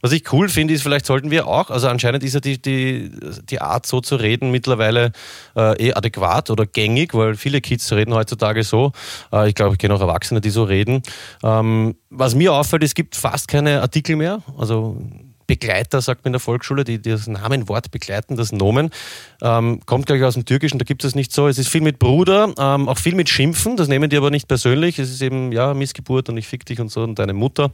[0.00, 3.10] Was ich cool finde, ist, vielleicht sollten wir auch, also anscheinend ist ja die, die,
[3.50, 5.12] die Art so zu reden mittlerweile
[5.56, 8.92] äh, eh adäquat oder gängig, weil viele Kids reden heutzutage so.
[9.32, 11.02] Äh, ich glaube, ich kenne auch Erwachsene, die so reden.
[11.42, 14.42] Ähm, was mir auffällt, es gibt fast keine Artikel mehr.
[14.56, 14.96] Also
[15.48, 18.90] Begleiter, sagt man in der Volksschule, die, die das Namenwort begleiten, das Nomen,
[19.42, 21.48] ähm, kommt gleich aus dem Türkischen, da gibt es nicht so.
[21.48, 24.46] Es ist viel mit Bruder, ähm, auch viel mit Schimpfen, das nehmen die aber nicht
[24.46, 25.00] persönlich.
[25.00, 27.72] Es ist eben, ja, Missgeburt und ich fick dich und so und deine Mutter.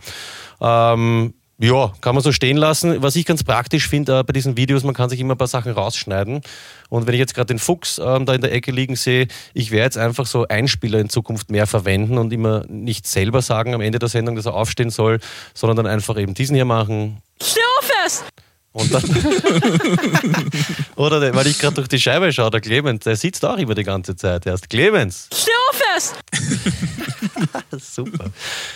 [0.60, 1.34] Ähm,
[1.64, 3.02] ja, kann man so stehen lassen.
[3.02, 5.46] Was ich ganz praktisch finde äh, bei diesen Videos, man kann sich immer ein paar
[5.46, 6.42] Sachen rausschneiden.
[6.90, 9.70] Und wenn ich jetzt gerade den Fuchs ähm, da in der Ecke liegen sehe, ich
[9.70, 13.80] werde jetzt einfach so Einspieler in Zukunft mehr verwenden und immer nicht selber sagen am
[13.80, 15.20] Ende der Sendung, dass er aufstehen soll,
[15.54, 17.22] sondern dann einfach eben diesen hier machen.
[17.40, 18.24] Steh auf erst.
[18.74, 19.04] Und dann
[20.96, 23.76] Oder der, weil ich gerade durch die Scheibe schaue, der Clemens, der sitzt auch immer
[23.76, 24.68] die ganze Zeit erst.
[24.68, 26.16] Clemens, Steh auf fest!
[27.94, 28.30] super.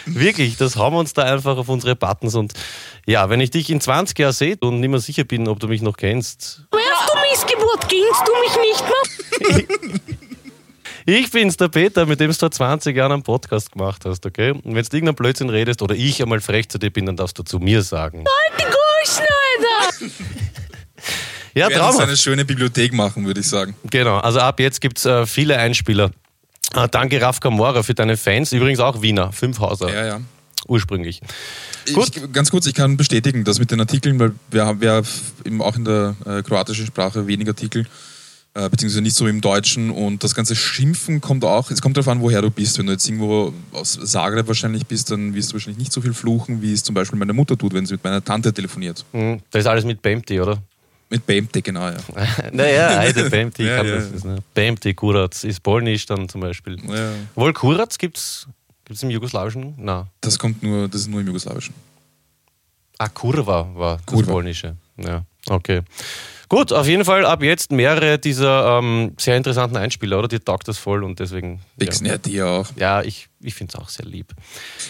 [0.06, 2.36] Wirklich, das haben wir uns da einfach auf unsere Buttons.
[2.36, 2.52] Und
[3.06, 5.66] ja, wenn ich dich in 20 Jahren sehe und nicht mehr sicher bin, ob du
[5.66, 9.98] mich noch kennst, Wärst du Missgeburt, kennst du mich nicht mehr?
[11.10, 14.50] Ich bin's, der Peter, mit dem du vor 20 Jahren einen Podcast gemacht hast, okay?
[14.50, 17.38] Und wenn du irgendeinen Blödsinn redest oder ich einmal frech zu dir bin, dann darfst
[17.38, 18.26] du zu mir sagen.
[18.52, 18.77] Alter!
[21.54, 22.00] Ja, Wir traumhaft.
[22.06, 23.74] eine schöne Bibliothek machen, würde ich sagen.
[23.90, 26.10] Genau, also ab jetzt gibt's äh, viele Einspieler.
[26.74, 28.52] Äh, danke, Raf Kamora, für deine Fans.
[28.52, 30.20] Übrigens auch Wiener, fünf Hauser, Ja, ja.
[30.68, 31.20] ursprünglich.
[31.94, 32.14] Gut.
[32.16, 35.00] Ich, ganz kurz, ich kann bestätigen, dass mit den Artikeln, weil wir haben ja
[35.60, 37.86] auch in der äh, kroatischen Sprache wenig Artikel,
[38.54, 42.08] äh, beziehungsweise nicht so im Deutschen und das ganze Schimpfen kommt auch, es kommt darauf
[42.08, 42.78] an, woher du bist.
[42.78, 46.14] Wenn du jetzt irgendwo aus Zagreb wahrscheinlich bist, dann wirst du wahrscheinlich nicht so viel
[46.14, 49.04] fluchen, wie es zum Beispiel meine Mutter tut, wenn sie mit meiner Tante telefoniert.
[49.12, 50.60] Hm, Das ist alles mit Bempty, oder?
[51.10, 51.96] Mit Bemte, genau, ja.
[52.52, 53.96] naja, heute Bempty, Ja, ja.
[54.00, 54.38] das ne?
[54.52, 56.76] Bempty, Kurac, ist polnisch dann zum Beispiel.
[56.86, 57.12] ja.
[57.34, 58.46] Wohl Kurac gibt's,
[58.84, 59.74] gibt's im Jugoslawischen?
[59.78, 60.04] Nein.
[60.20, 61.74] Das kommt nur, das ist nur im Jugoslawischen.
[62.98, 64.32] Ah, Kurva war das Kurva.
[64.32, 64.74] polnische.
[64.96, 65.82] Ja, okay.
[66.48, 70.28] Gut, auf jeden Fall ab jetzt mehrere dieser ähm, sehr interessanten Einspieler, oder?
[70.28, 71.60] Dir taugt das voll und deswegen.
[71.76, 72.66] Bixen, Ja, ja, dir auch.
[72.76, 74.32] ja ich, ich finde es auch sehr lieb.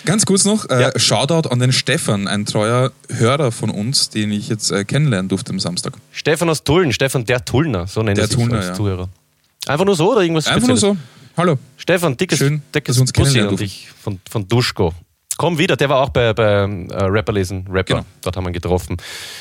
[0.05, 0.99] Ganz kurz noch, äh, Ja.
[0.99, 5.51] Shoutout an den Stefan, ein treuer Hörer von uns, den ich jetzt äh, kennenlernen durfte
[5.51, 5.95] am Samstag.
[6.13, 8.75] Stefan aus Tulln, Stefan der Tullner, so nennt er sich Tullner, als ja.
[8.75, 9.09] Zuhörer.
[9.67, 10.99] Einfach nur so oder irgendwas Einfach nur Spezielles?
[10.99, 11.37] so.
[11.37, 11.59] Hallo.
[11.77, 13.57] Stefan, dickes, Schön, dickes dass uns Bussi durften.
[13.57, 14.95] dich von, von Duschko.
[15.39, 17.95] Komm wieder, der war auch bei, bei äh, Rapper lesen, Rapper.
[17.95, 18.07] Genau.
[18.23, 18.97] Dort haben wir ihn getroffen.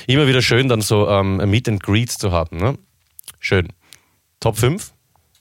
[0.05, 2.57] Immer wieder schön, dann so ähm, Meet and Greets zu haben.
[2.57, 2.77] Ne?
[3.39, 3.67] Schön.
[4.39, 4.93] Top 5?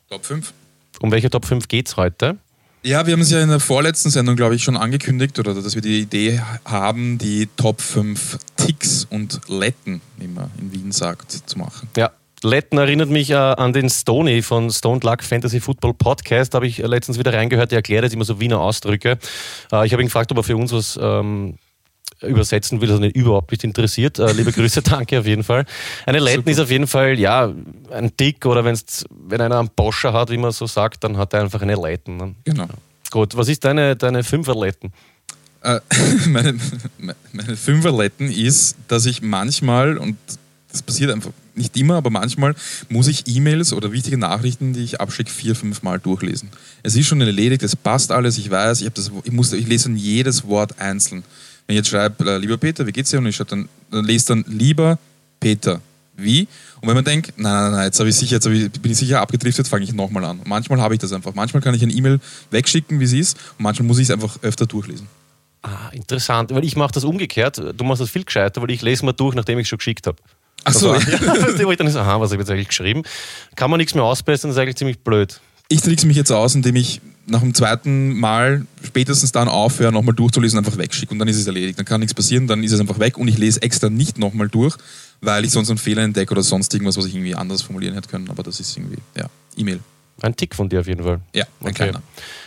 [0.08, 0.54] Top 5.
[1.00, 2.38] Um welche Top 5 geht's heute?
[2.82, 5.74] Ja, wir haben es ja in der vorletzten Sendung, glaube ich, schon angekündigt, oder dass
[5.74, 11.32] wir die Idee haben, die Top 5 Ticks und Letten, wie man in Wien sagt,
[11.32, 11.88] zu machen.
[11.96, 12.12] Ja.
[12.42, 16.52] Letten erinnert mich äh, an den Stony von Stone Luck Fantasy Football Podcast.
[16.52, 19.18] Da habe ich äh, letztens wieder reingehört, der erklärt jetzt immer so Wiener Ausdrücke.
[19.72, 21.56] Äh, ich habe ihn gefragt, ob er für uns was ähm,
[22.22, 24.18] übersetzen will, das ihn überhaupt nicht interessiert.
[24.18, 25.64] Äh, liebe Grüße, danke auf jeden Fall.
[26.04, 27.52] Eine Letten ist auf jeden Fall, ja,
[27.90, 31.32] ein Dick oder wenn's, wenn einer einen Boscher hat, wie man so sagt, dann hat
[31.32, 32.16] er einfach eine Letten.
[32.16, 32.34] Ne?
[32.44, 32.66] Genau.
[33.10, 34.92] Gut, was ist deine, deine Fünferletten?
[35.62, 35.80] Äh,
[36.28, 36.58] meine,
[37.32, 40.16] meine Fünferletten ist, dass ich manchmal, und
[40.70, 42.54] das passiert einfach nicht immer, aber manchmal
[42.88, 46.50] muss ich E-Mails oder wichtige Nachrichten, die ich abschicke, vier, fünf Mal durchlesen.
[46.82, 49.88] Es ist schon erledigt, es passt alles, ich weiß, ich, das, ich, muss, ich lese
[49.88, 51.24] dann jedes Wort einzeln.
[51.66, 53.18] Wenn ich jetzt schreibe, äh, lieber Peter, wie geht's dir?
[53.18, 54.98] Und ich schreibe dann, dann lese dann, lieber
[55.40, 55.80] Peter,
[56.16, 56.46] wie?
[56.80, 59.20] Und wenn man denkt, nein, nein, nein, jetzt, ich sicher, jetzt ich, bin ich sicher
[59.20, 60.38] abgedriftet, fange ich nochmal an.
[60.38, 61.34] Und manchmal habe ich das einfach.
[61.34, 64.38] Manchmal kann ich eine E-Mail wegschicken, wie sie ist, und manchmal muss ich es einfach
[64.42, 65.06] öfter durchlesen.
[65.62, 67.60] Ah, interessant, weil ich mache das umgekehrt.
[67.76, 70.06] Du machst das viel gescheiter, weil ich lese mal durch, nachdem ich es schon geschickt
[70.06, 70.16] habe.
[70.66, 71.18] Ach so, Also, ja,
[71.58, 73.02] du, wo ich dann so, aha, was habe ich jetzt eigentlich geschrieben?
[73.54, 75.40] Kann man nichts mehr ausbessern, das ist eigentlich ziemlich blöd.
[75.68, 80.14] Ich trickse mich jetzt aus, indem ich nach dem zweiten Mal spätestens dann aufhöre, nochmal
[80.14, 81.78] durchzulesen, einfach wegschicke und dann ist es erledigt.
[81.78, 84.48] Dann kann nichts passieren, dann ist es einfach weg und ich lese extra nicht nochmal
[84.48, 84.76] durch,
[85.20, 88.08] weil ich sonst einen Fehler entdecke oder sonst irgendwas, was ich irgendwie anders formulieren hätte
[88.08, 88.28] können.
[88.28, 89.26] Aber das ist irgendwie, ja,
[89.56, 89.80] E-Mail.
[90.22, 91.20] Ein Tick von dir auf jeden Fall.
[91.34, 92.02] Ja, kleiner.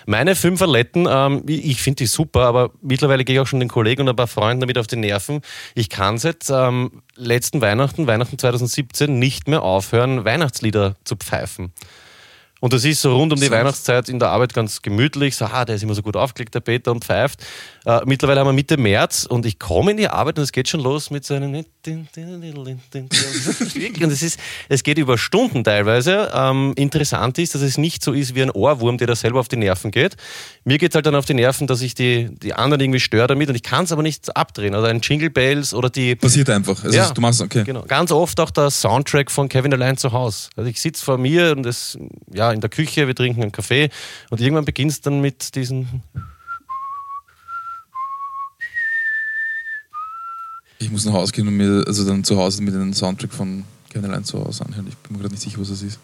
[0.07, 4.01] Meine Fünferletten, ähm, ich finde die super, aber mittlerweile gehe ich auch schon den Kollegen
[4.01, 5.41] und ein paar Freunden damit auf die Nerven.
[5.75, 11.71] Ich kann seit ähm, letzten Weihnachten, Weihnachten 2017, nicht mehr aufhören, Weihnachtslieder zu pfeifen.
[12.59, 13.49] Und das ist so rund um die.
[13.49, 15.35] Weihnachtszeit in der Arbeit ganz gemütlich.
[15.35, 17.45] So, ah, der ist immer so gut aufgelegt, der Peter, und pfeift.
[17.85, 20.67] Äh, mittlerweile haben wir Mitte März und ich komme in die Arbeit und es geht
[20.67, 21.53] schon los mit so einem.
[23.75, 26.31] Wirklich, und es, ist, es geht über Stunden teilweise.
[26.33, 29.47] Ähm, interessant ist, dass es nicht so ist wie ein Ohrwurm, der da selber auf
[29.47, 30.15] die Nerven geht.
[30.65, 33.27] Mir geht es halt dann auf die Nerven, dass ich die, die anderen irgendwie störe
[33.27, 34.75] damit und ich kann es aber nicht abdrehen.
[34.75, 36.15] Oder ein Jingle Bells oder die.
[36.15, 36.83] Passiert einfach.
[36.83, 37.09] Also Ja.
[37.11, 37.63] du machst, okay.
[37.63, 37.83] Genau.
[37.83, 40.49] Ganz oft auch der Soundtrack von Kevin allein zu Hause.
[40.55, 41.97] Also ich sitze vor mir und es,
[42.33, 43.89] ja, in der Küche, wir trinken einen Kaffee
[44.29, 46.03] und irgendwann beginnt es dann mit diesen.
[50.77, 53.65] Ich muss nach Hause gehen und mir, also dann zu Hause mit den Soundtrack von
[53.89, 54.87] Kevin zu Hause anhören.
[54.87, 55.99] Ich bin mir gerade nicht sicher, was das ist.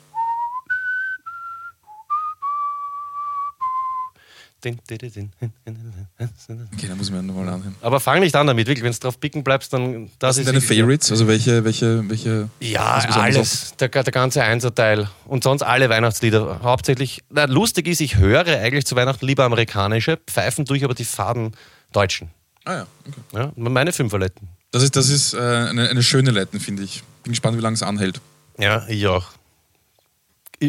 [6.73, 7.75] Okay, dann muss ich mir nochmal anhören.
[7.81, 8.83] Aber fang nicht an damit, wirklich.
[8.83, 11.11] Wenn du drauf picken bleibst, dann das Was sind ist deine Favorites?
[11.11, 12.49] Also welche, welche, welche?
[12.59, 13.75] Ja, alles.
[13.77, 15.09] Der, der ganze Einserteil.
[15.25, 16.61] Und sonst alle Weihnachtslieder.
[16.63, 17.23] Hauptsächlich.
[17.29, 21.53] Na, lustig ist, ich höre eigentlich zu Weihnachten lieber amerikanische, pfeifen durch aber die faden
[21.91, 22.29] deutschen.
[22.65, 23.21] Ah ja, okay.
[23.33, 24.47] Ja, meine Fünferletten.
[24.71, 27.03] Das ist, das ist äh, eine, eine schöne Letten, finde ich.
[27.23, 28.19] Bin gespannt, wie lange es anhält.
[28.57, 29.27] Ja, ich auch.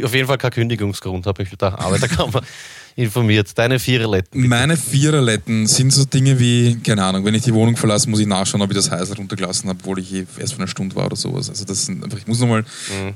[0.05, 2.43] auf jeden Fall kein Kündigungsgrund, habe ich der Arbeiterkammer
[2.97, 3.57] informiert.
[3.57, 4.41] Deine Viererletten.
[4.41, 4.49] bitte.
[4.49, 8.27] Meine Viererletten sind so Dinge wie, keine Ahnung, wenn ich die Wohnung verlasse, muss ich
[8.27, 11.07] nachschauen, ob ich das Heiß runtergelassen habe, obwohl ich eh erst für eine Stunde war
[11.07, 11.49] oder sowas.
[11.51, 13.09] Also das sind einfach, ich muss nochmal, Mhm.
[13.09, 13.13] äh,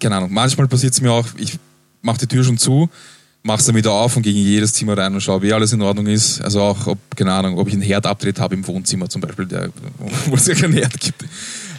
[0.00, 1.58] keine Ahnung, manchmal passiert es mir auch, ich
[2.02, 2.88] mache die Tür schon zu,
[3.42, 5.82] mach's dann wieder auf und gehe in jedes Zimmer rein und schaue, wie alles in
[5.82, 6.40] Ordnung ist.
[6.40, 9.46] Also auch, ob, keine Ahnung, ob ich einen Herd abdreht habe im Wohnzimmer zum Beispiel,
[9.46, 9.70] der,
[10.26, 11.24] wo es ja keinen Herd gibt.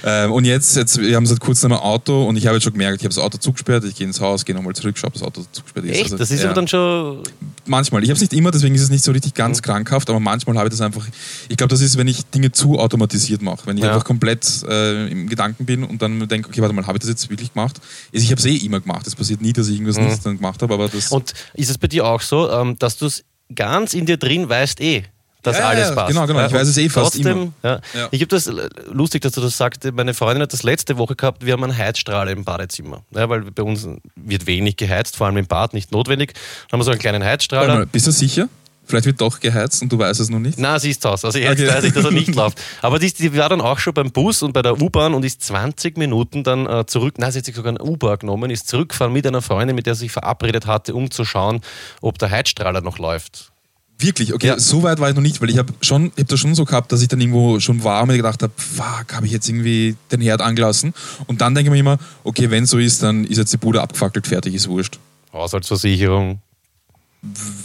[0.08, 2.74] Ähm, und jetzt, jetzt, wir haben seit kurzem ein Auto und ich habe jetzt schon
[2.74, 5.14] gemerkt, ich habe das Auto zugesperrt, ich gehe ins Haus, gehe nochmal zurück, schaue, ob
[5.14, 5.92] das Auto zugesperrt ist.
[5.94, 6.04] Echt?
[6.04, 6.46] Also, Das ist ja.
[6.46, 7.24] aber dann schon.
[7.66, 8.04] Manchmal.
[8.04, 9.38] Ich habe es nicht immer, deswegen ist es nicht so richtig Mhm.
[9.38, 11.08] ganz krankhaft, aber manchmal habe ich das einfach.
[11.50, 13.66] Ich glaube, das ist, wenn ich Dinge zu automatisiert mache.
[13.66, 13.90] Wenn ich Ja.
[13.94, 17.10] einfach komplett äh, im Gedanken bin und dann denke, okay, warte mal, habe ich das
[17.10, 17.82] jetzt wirklich gemacht?
[18.14, 19.08] Also ich habe es eh immer gemacht.
[19.08, 21.10] Es passiert nie, dass ich irgendwas nicht dann gemacht habe, aber das.
[21.10, 21.16] Mhm.
[21.18, 23.24] Und ist es bei dir auch so, ähm, dass du es
[23.56, 25.04] ganz in dir drin weißt eh,
[25.46, 26.08] dass Ja, alles ja, passt?
[26.14, 26.46] genau, genau.
[26.46, 27.80] Ich weiß es eh fast trotzdem, Ja.
[27.94, 28.08] Ja.
[28.12, 29.84] Ich habe das äh, lustig, dass du das sagst.
[29.94, 31.46] Meine Freundin hat das letzte Woche gehabt.
[31.46, 35.48] Wir haben einen Heizstrahler im Badezimmer, weil bei uns wird wenig geheizt, vor allem im
[35.48, 36.34] Bad nicht notwendig.
[36.34, 37.74] Dann haben wir so einen kleinen Heizstrahler.
[37.76, 38.48] mal, bist du sicher?
[38.88, 40.60] Vielleicht wird doch geheizt und du weißt es noch nicht.
[40.60, 41.26] Na, sie ist aus.
[41.26, 41.68] Also jetzt Okay.
[41.74, 42.62] weiß ich, dass er nicht läuft.
[42.84, 45.42] Aber die, die war dann auch schon beim Bus und bei der U-Bahn und ist
[45.44, 47.16] 20 Minuten dann äh, zurück.
[47.18, 49.96] Na, sie hat sich sogar ein Uber genommen, ist zurückgefahren mit einer Freundin, mit der
[49.96, 51.62] sie sich verabredet hatte, um zu schauen,
[52.02, 53.52] ob der Heizstrahler noch läuft.
[53.98, 54.60] Wirklich, okay, Ja.
[54.60, 56.66] so weit war ich noch nicht, weil ich habe schon, ich habe das schon so
[56.66, 59.48] gehabt, dass ich dann irgendwo schon war und mir gedacht habe, fuck, habe ich jetzt
[59.48, 60.94] irgendwie den Herd angelassen?
[61.28, 63.82] Und dann denke ich mir immer, okay, wenn so ist, dann ist jetzt die Bude
[63.82, 65.00] abgefackelt, fertig, ist wurscht.
[65.32, 66.40] Haushaltsversicherung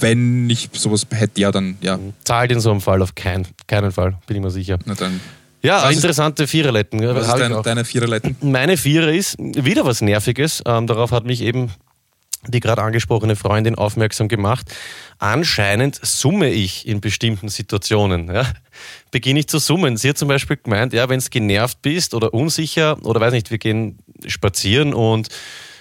[0.00, 3.92] Wenn ich sowas hätte, ja, dann, ja, zahlt in so einem Fall auf kein, keinen
[3.92, 4.78] Fall, bin ich mir sicher.
[4.86, 5.20] na dann.
[5.62, 7.00] Ja, Was ist- interessante Viererletten.
[7.00, 8.36] Was Hab ist dein, deine Viererletten?
[8.40, 10.62] Meine Vierer ist wieder was Nerviges.
[10.64, 11.70] Ähm, darauf hat mich eben
[12.46, 14.72] die gerade angesprochene Freundin aufmerksam gemacht.
[15.18, 18.32] Anscheinend summe ich in bestimmten Situationen.
[18.32, 18.46] Ja.
[19.10, 19.96] Beginne ich zu summen.
[19.96, 23.50] Sie hat zum Beispiel gemeint, ja, wenn es genervt bist oder unsicher oder weiß nicht,
[23.50, 25.28] wir gehen spazieren und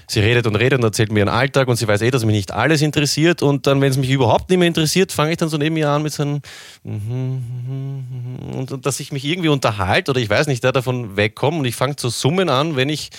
[0.09, 2.35] sie redet und redet und erzählt mir ihren Alltag und sie weiß eh, dass mich
[2.35, 5.49] nicht alles interessiert und dann, wenn es mich überhaupt nicht mehr interessiert, fange ich dann
[5.49, 6.41] so neben ihr an mit so einem
[6.83, 11.65] und, und dass ich mich irgendwie unterhalte oder ich weiß nicht, der davon wegkomme und
[11.65, 13.11] ich fange zu summen an, wenn ich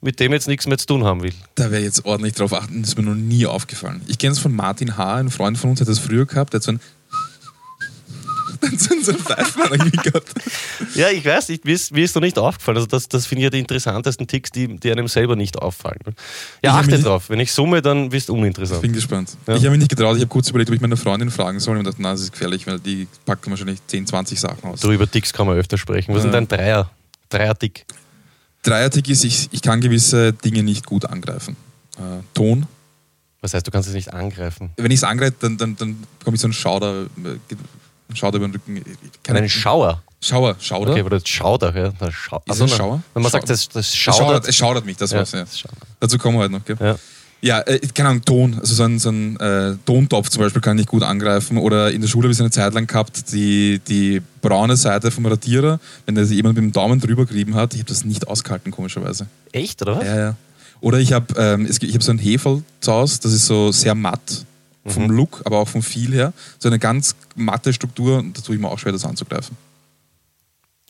[0.00, 1.32] mit dem jetzt nichts mehr zu tun haben will.
[1.56, 4.00] Da ich jetzt ordentlich drauf achten, das ist mir noch nie aufgefallen.
[4.06, 6.58] Ich kenne es von Martin H., ein Freund von uns hat das früher gehabt, der
[6.58, 6.80] hat so ein
[8.60, 10.34] dann so ein Pfeifen gehabt.
[10.94, 12.76] Ja, ich weiß nicht, mir ist, mir ist noch nicht aufgefallen.
[12.76, 15.98] Also das, das finde ich ja die interessantesten Ticks, die, die einem selber nicht auffallen.
[16.06, 16.14] Ich
[16.62, 17.30] Ja, hab achte drauf.
[17.30, 18.82] Wenn ich summe, dann bist du uninteressant.
[18.82, 19.30] Bin gespannt.
[19.46, 19.54] Ja.
[19.56, 21.78] Ich habe mich nicht getraut, ich habe kurz überlegt, ob ich meine Freundin fragen soll
[21.78, 24.80] und dachte, na, das ist gefährlich, weil die packt wahrscheinlich 10, 20 Sachen aus.
[24.80, 26.14] So über Ticks kann man öfter sprechen.
[26.14, 26.28] Was Ja.
[26.28, 26.90] ist denn dein Dreier?
[27.30, 27.84] Dreier-Tick.
[28.62, 31.56] Dreiertick ist, ich, ich kann gewisse Dinge nicht gut angreifen.
[31.96, 32.00] Äh,
[32.34, 32.66] Ton.
[33.40, 34.70] Was heißt, du kannst es nicht angreifen?
[34.76, 37.36] Wenn ich es angreife, dann, dann, dann komme ich so einen Schauder, äh,
[38.14, 38.82] Schauder über den Rücken.
[39.22, 40.02] Keine Einen Schauer.
[40.20, 40.92] Schauer, Schauder?
[40.92, 41.92] Okay, das Schauder, ja.
[41.98, 43.02] Das Schau Ist das na, Schauer?
[43.14, 44.18] Wenn man Schau- sagt, das, das Es schaudert.
[44.20, 45.40] schaudert, es schaudert mich, das Ja, war's, ja.
[45.40, 45.78] das schaudert.
[46.00, 46.76] Dazu kommen wir heute noch, gell?
[46.80, 46.96] Ja.
[47.40, 48.58] Ja, äh, keine Ahnung, Ton.
[48.58, 51.56] Also so ein, so ein äh, Tontopf zum Beispiel kann ich gut angreifen.
[51.56, 55.12] Oder in der Schule habe ich so eine Zeit lang gehabt, die, die braune Seite
[55.12, 58.26] vom Radierer, wenn da jemand mit dem Daumen drüber gerieben hat, ich habe das nicht
[58.26, 59.28] ausgehalten, komischerweise.
[59.52, 60.04] Echt, oder was?
[60.04, 60.36] Ja, ja.
[60.80, 63.94] Oder ich habe ähm, ich hab so ein Heferl zu Hause, das ist so sehr
[63.94, 64.44] matt
[64.90, 65.10] vom Mhm.
[65.10, 66.32] Look, aber auch vom Feel her.
[66.58, 69.56] So eine ganz matte Struktur und da tue ich mir auch schwer, das anzugreifen.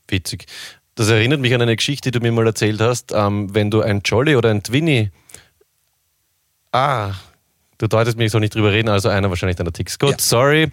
[0.09, 0.47] Witzig.
[0.95, 3.13] Das erinnert mich an eine Geschichte, die du mir mal erzählt hast.
[3.15, 5.11] Ähm, wenn du ein Jolly oder ein Twinny.
[6.73, 7.13] Ah,
[7.79, 9.99] du deutest mir, ich soll nicht drüber reden, also einer wahrscheinlich deiner Ticks.
[9.99, 10.17] Gut, Ja.
[10.19, 10.71] sorry.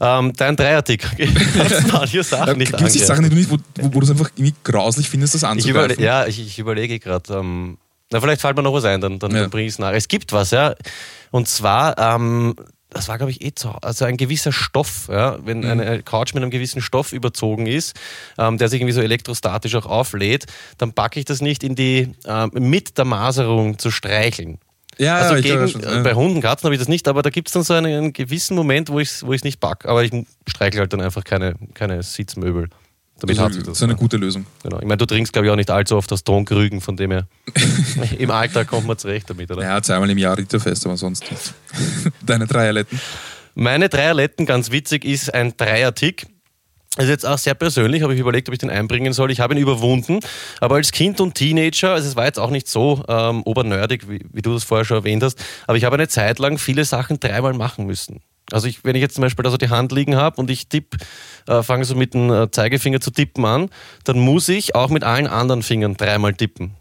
[0.00, 1.02] Ähm, dein Dreier-Tick.
[2.24, 3.06] Sachen nicht Gibt es.
[3.06, 5.48] Sachen, die du nicht, wo, wo, wo du es einfach irgendwie grauslich findest, das Ich
[5.48, 5.92] anzugreifen?
[5.92, 7.32] überle ja, ich, ich überlege gerade.
[7.34, 7.78] Ähm,
[8.12, 9.48] na, vielleicht fällt mir noch was ein, dann, dann, Ja.
[9.48, 9.92] bringe ich es nach.
[9.92, 10.74] Es gibt was, ja.
[11.30, 12.54] Und zwar, ähm,
[12.92, 15.36] das war, glaube ich, eh zu, also ein gewisser Stoff, ja.
[15.38, 15.46] Mhm.
[15.46, 17.94] Wenn eine Couch mit einem gewissen Stoff überzogen ist,
[18.36, 20.46] ähm, der sich irgendwie so elektrostatisch auch auflädt,
[20.78, 24.58] dann packe ich das nicht in die, ähm, mit der Maserung zu streicheln.
[24.98, 25.82] Ja, Also ja, ich gegen, schon.
[25.84, 26.02] äh, ja.
[26.02, 28.12] bei Hunden, Katzen habe ich das nicht, aber da gibt es dann so einen, einen
[28.12, 29.88] gewissen Moment, wo ich es wo ich's nicht packe.
[29.88, 30.10] Aber ich
[30.48, 32.68] streichle halt dann einfach keine, keine Sitzmöbel.
[33.20, 33.78] Damit hat sich Das das.
[33.78, 34.46] ist eine gute Lösung.
[34.62, 34.78] Genau.
[34.78, 37.26] Ich meine, du trinkst, glaube ich, auch nicht allzu oft aus Tonkrügen, von dem her.
[38.18, 39.62] Im Alltag kommt man zurecht damit, oder?
[39.62, 41.54] Ja, zweimal im Jahr Ritterfest, aber sonst nicht.
[42.26, 43.00] Deine Dreierletten.
[43.54, 46.26] Meine Dreierletten, ganz witzig, ist ein Dreier-Tick.
[46.96, 49.30] Das ist jetzt auch sehr persönlich, habe ich überlegt, ob ich den einbringen soll.
[49.30, 50.18] Ich habe ihn überwunden,
[50.60, 54.26] aber als Kind und Teenager, also es war jetzt auch nicht so ähm, obernerdig, wie,
[54.32, 57.20] wie du das vorher schon erwähnt hast, aber ich habe eine Zeit lang viele Sachen
[57.20, 58.20] dreimal machen müssen.
[58.52, 60.68] Also ich, wenn ich jetzt zum Beispiel da so die Hand liegen habe und ich
[60.68, 60.96] tipp,
[61.46, 63.70] äh, fange so mit dem äh, Zeigefinger zu tippen an,
[64.04, 66.72] dann muss ich auch mit allen anderen Fingern dreimal tippen.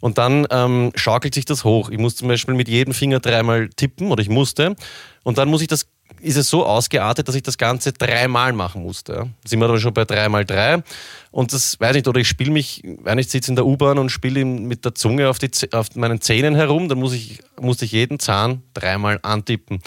[0.00, 1.90] Und dann ähm, schaukelt sich das hoch.
[1.90, 4.76] Ich muss zum Beispiel mit jedem Finger dreimal tippen oder ich musste.
[5.24, 5.86] Und dann muss ich das
[6.20, 9.12] ist es so ausgeartet, dass ich das Ganze dreimal machen musste.
[9.12, 9.26] Ja.
[9.44, 10.82] Sind wir dann schon bei dreimal drei.
[11.30, 14.10] Und das weiß nicht, oder ich spiele mich, wenn ich sitze in der U-Bahn und
[14.10, 17.92] spiele mit der Zunge auf, die, auf meinen Zähnen herum, dann muss ich, musste ich
[17.92, 19.80] jeden Zahn dreimal antippen.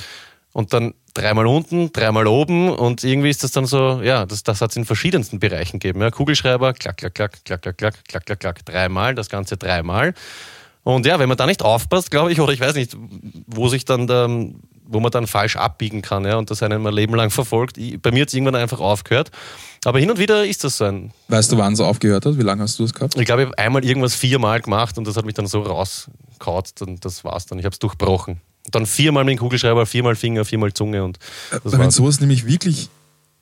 [0.54, 4.62] Und dann dreimal unten, dreimal oben und irgendwie ist das dann so, ja, das, das
[4.62, 6.02] hat es in verschiedensten Bereichen gegeben.
[6.02, 6.12] Ja.
[6.12, 10.14] Kugelschreiber, klack, klack, klack, klack, klack, klack, klack, klack, klack, dreimal, das Ganze dreimal.
[10.84, 12.98] Und ja, wenn man da nicht aufpasst, glaube ich, oder ich weiß nicht,
[13.46, 14.28] wo sich dann der,
[14.86, 17.78] wo man dann falsch abbiegen kann ja, und das einen ein Leben lang verfolgt.
[18.02, 19.32] Bei mir hat es irgendwann einfach aufgehört.
[19.86, 21.12] Aber hin und wieder ist das so ein.
[21.28, 22.38] Weißt du, wann es aufgehört hat?
[22.38, 23.16] Wie lange hast du es gehabt?
[23.18, 26.82] Ich glaube, ich habe einmal irgendwas viermal gemacht und das hat mich dann so rausgehaut
[26.82, 27.58] und das war's dann.
[27.60, 28.42] Ich habe es durchbrochen.
[28.70, 31.18] Dann viermal mit dem Kugelschreiber, viermal Finger, viermal Zunge und
[31.64, 32.90] das Wenn sowas nämlich wirklich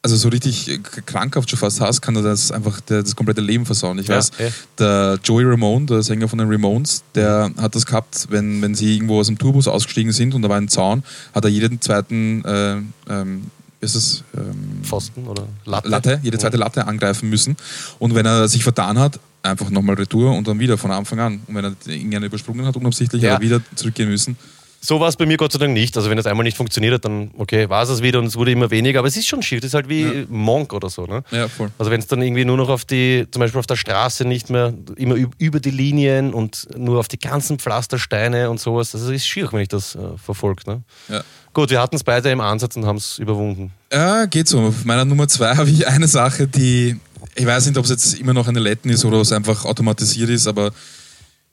[0.02, 4.00] also so richtig krankhaft schon fast hast, kann er das einfach das komplette Leben versauen.
[4.00, 4.50] Ich ja, weiß, eh.
[4.78, 8.96] der Joey Ramone, der Sänger von den Ramones, der hat das gehabt, wenn, wenn sie
[8.96, 11.04] irgendwo aus dem Tourbus ausgestiegen sind und da war ein Zaun,
[11.36, 12.78] hat er jeden zweiten äh,
[13.10, 13.48] ähm,
[13.82, 15.88] ist es ähm, Pfosten oder Latte?
[15.88, 17.56] Latte, jede zweite Latte angreifen müssen.
[17.98, 21.42] Und wenn er sich vertan hat, einfach nochmal Retour und dann wieder von Anfang an.
[21.48, 23.32] Und wenn er irgendeine übersprungen hat, unabsichtlich, ja.
[23.32, 24.38] hat er wieder zurückgehen müssen.
[24.82, 25.98] So war es bei mir Gott sei Dank nicht.
[25.98, 28.52] Also wenn das einmal nicht funktioniert hat, dann okay, war es wieder und es wurde
[28.52, 29.00] immer weniger.
[29.00, 29.60] Aber es ist schon schief.
[29.60, 30.26] Das ist halt wie ja.
[30.30, 31.06] Monk oder so.
[31.06, 31.24] Ne?
[31.32, 31.70] Ja, voll.
[31.78, 34.50] Also wenn es dann irgendwie nur noch auf die, zum Beispiel auf der Straße nicht
[34.50, 39.28] mehr immer über die Linien und nur auf die ganzen Pflastersteine und sowas, das ist
[39.28, 40.64] schier, wenn ich das äh, verfolge.
[40.66, 40.84] Ne?
[41.10, 41.24] Ja.
[41.54, 43.72] Gut, wir hatten es beide im Ansatz und haben es überwunden.
[43.92, 44.60] Ja, geht so.
[44.60, 46.98] Auf meiner Nummer zwei habe ich eine Sache, die,
[47.36, 49.66] ich weiß nicht, ob es jetzt immer noch eine Letten ist oder ob es einfach
[49.66, 50.72] automatisiert ist, aber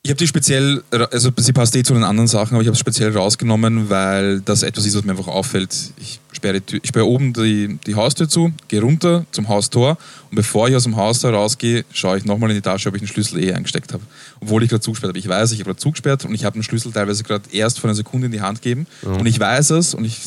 [0.07, 2.75] ich habe die speziell, also sie passt eh zu den anderen Sachen, aber ich habe
[2.75, 5.75] es speziell rausgenommen, weil das etwas ist, was mir einfach auffällt.
[5.99, 9.97] Ich sperre, Tür, ich sperre oben die, die Haustür zu, gehe runter zum Haustor
[10.29, 12.95] und bevor ich aus dem Haus da rausgehe, schaue ich nochmal in die Tasche, ob
[12.95, 14.03] ich den Schlüssel eh eingesteckt habe.
[14.39, 15.19] Obwohl ich gerade zugesperrt habe.
[15.19, 17.89] Ich weiß, ich habe gerade zugesperrt und ich habe den Schlüssel teilweise gerade erst vor
[17.89, 19.17] einer Sekunde in die Hand gegeben mhm.
[19.17, 20.21] und ich weiß es und ich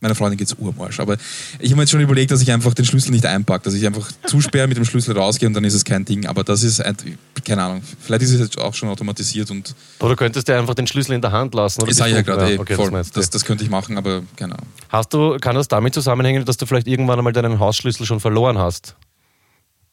[0.00, 1.00] meiner Freundin geht es urmarsch.
[1.00, 1.16] Aber
[1.58, 3.86] ich habe mir jetzt schon überlegt, dass ich einfach den Schlüssel nicht einpacke, dass ich
[3.86, 6.26] einfach zusperre, mit dem Schlüssel rausgehe und dann ist es kein Ding.
[6.26, 6.96] Aber das ist, ein,
[7.44, 9.50] keine Ahnung, vielleicht ist es jetzt auch schon automatisiert.
[9.50, 11.82] Und oder könntest du einfach den Schlüssel in der Hand lassen?
[11.82, 12.90] Oder ich sage ja gerade, ja, okay, voll.
[12.90, 14.68] Das, das, das, könnte ich machen, aber keine Ahnung.
[14.88, 18.58] Hast du, kann das damit zusammenhängen, dass du vielleicht irgendwann einmal deinen Hausschlüssel schon verloren
[18.58, 18.96] hast?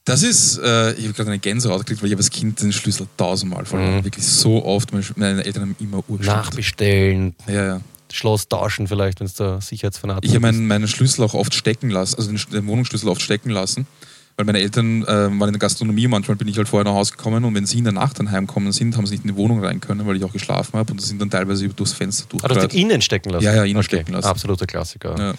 [0.05, 2.73] Das ist, äh, ich habe gerade eine Gänsehaut gekriegt, weil ich habe als Kind den
[2.73, 3.97] Schlüssel tausendmal verloren.
[3.97, 4.03] Mhm.
[4.03, 4.91] Wirklich so oft.
[5.15, 7.35] Meine Eltern haben immer Uhr Nachbestellen.
[7.47, 7.81] Ja, ja.
[8.13, 11.89] Schloss tauschen vielleicht, wenn es da Sicherheitsfanatiker Ich habe meinen, meinen Schlüssel auch oft stecken
[11.89, 13.87] lassen, also den, den Wohnungsschlüssel oft stecken lassen,
[14.35, 17.11] weil meine Eltern äh, waren in der Gastronomie, manchmal bin ich halt vorher nach Hause
[17.11, 19.35] gekommen und wenn sie in der Nacht dann heimgekommen sind, haben sie nicht in die
[19.35, 22.25] Wohnung rein können, weil ich auch geschlafen habe und das sind dann teilweise durchs Fenster
[22.29, 22.43] durch.
[22.43, 23.45] Ah, du hast innen stecken lassen?
[23.45, 23.85] Ja, ja, innen okay.
[23.85, 24.27] stecken lassen.
[24.27, 25.15] Absoluter Klassiker.
[25.17, 25.33] Ja,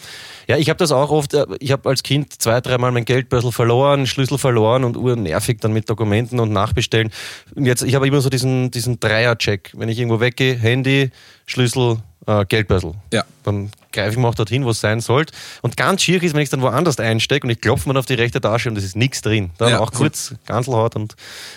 [0.49, 3.53] ja ich habe das auch oft, äh, ich habe als Kind zwei, dreimal mein Geldbörsel
[3.53, 7.11] verloren, Schlüssel verloren und urnervig dann mit Dokumenten und Nachbestellen.
[7.55, 9.73] Und jetzt, ich habe immer so diesen, diesen Dreier-Check.
[9.75, 11.11] Wenn ich irgendwo weggehe, Handy,
[11.47, 12.95] Schlüssel, äh, Geldbörsel.
[13.13, 13.25] Ja.
[13.43, 15.33] Dann greife ich mal auch dorthin, wo es sein sollte.
[15.63, 18.07] Und ganz schier ist, wenn ich es dann woanders einstecke und ich klopfe mal auf
[18.07, 19.51] die rechte Tasche und es ist nichts drin.
[19.59, 21.15] Dann ja, auch kurz Ganselhaut und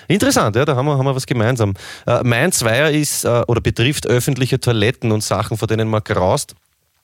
[0.07, 1.73] interessant, ja, da haben wir, haben wir was gemeinsam.
[2.05, 6.55] Äh, mein Zweier ist äh, oder betrifft öffentliche Toiletten und Sachen, vor denen man graust.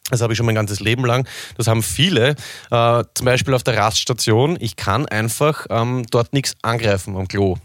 [0.09, 1.27] Das habe ich schon mein ganzes Leben lang.
[1.57, 2.35] Das haben viele.
[2.69, 4.57] Äh, zum Beispiel auf der Raststation.
[4.59, 7.57] Ich kann einfach ähm, dort nichts angreifen am Klo.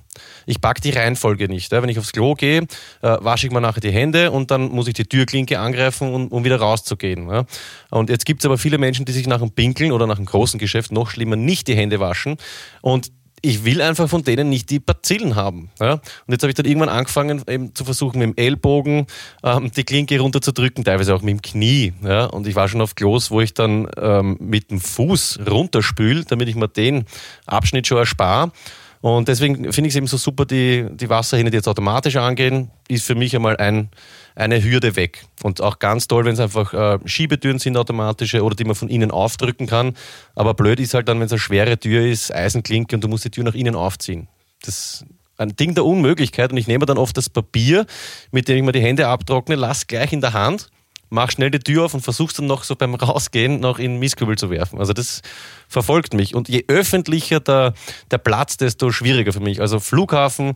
[0.46, 1.70] Ich packe die Reihenfolge nicht.
[1.70, 2.62] Wenn ich aufs Klo gehe,
[3.02, 6.44] äh, wasche ich mir nachher die Hände und dann muss ich die Türklinke angreifen, um,
[6.44, 7.46] wieder rauszugehen.
[7.90, 10.26] Und jetzt gibt es aber viele Menschen, die sich nach dem Pinkeln oder nach einem
[10.26, 12.36] großen Geschäft noch schlimmer nicht die Hände waschen.
[12.80, 13.10] Und
[13.42, 15.70] ich will einfach von denen nicht die Bazillen haben.
[15.78, 19.06] Und jetzt habe ich dann irgendwann angefangen, eben zu versuchen, mit dem Ellbogen
[19.42, 21.92] ähm, die Klinke runterzudrücken, teilweise auch mit dem Knie.
[22.30, 26.48] Und ich war schon auf Klos, wo ich dann ähm, mit dem Fuß runterspül, damit
[26.48, 27.04] ich mir den
[27.46, 28.52] Abschnitt schon erspare.
[29.00, 32.70] Und deswegen finde ich es eben so super, die, die Wasserhähne, die jetzt automatisch angehen,
[32.88, 33.90] ist für mich einmal ein,
[34.34, 35.24] eine Hürde weg.
[35.42, 38.88] Und auch ganz toll, wenn es einfach äh, Schiebetüren sind, automatische oder die man von
[38.88, 39.94] innen aufdrücken kann.
[40.34, 43.24] Aber blöd ist halt dann, wenn es eine schwere Tür ist, Eisenklinke und du musst
[43.24, 44.28] die Tür nach innen aufziehen.
[44.62, 45.06] Das ist
[45.36, 46.50] ein Ding der Unmöglichkeit.
[46.50, 47.86] Und ich nehme dann oft das Papier,
[48.32, 50.70] mit dem ich mir die Hände abtrockne, lass gleich in der Hand
[51.10, 54.36] mach schnell die Tür auf und versuchst dann noch so beim Rausgehen noch in Mistkübel
[54.36, 54.78] zu werfen.
[54.78, 55.22] Also das
[55.68, 56.34] verfolgt mich.
[56.34, 57.74] Und je öffentlicher der,
[58.10, 59.60] der Platz, desto schwieriger für mich.
[59.60, 60.54] Also Flughafen,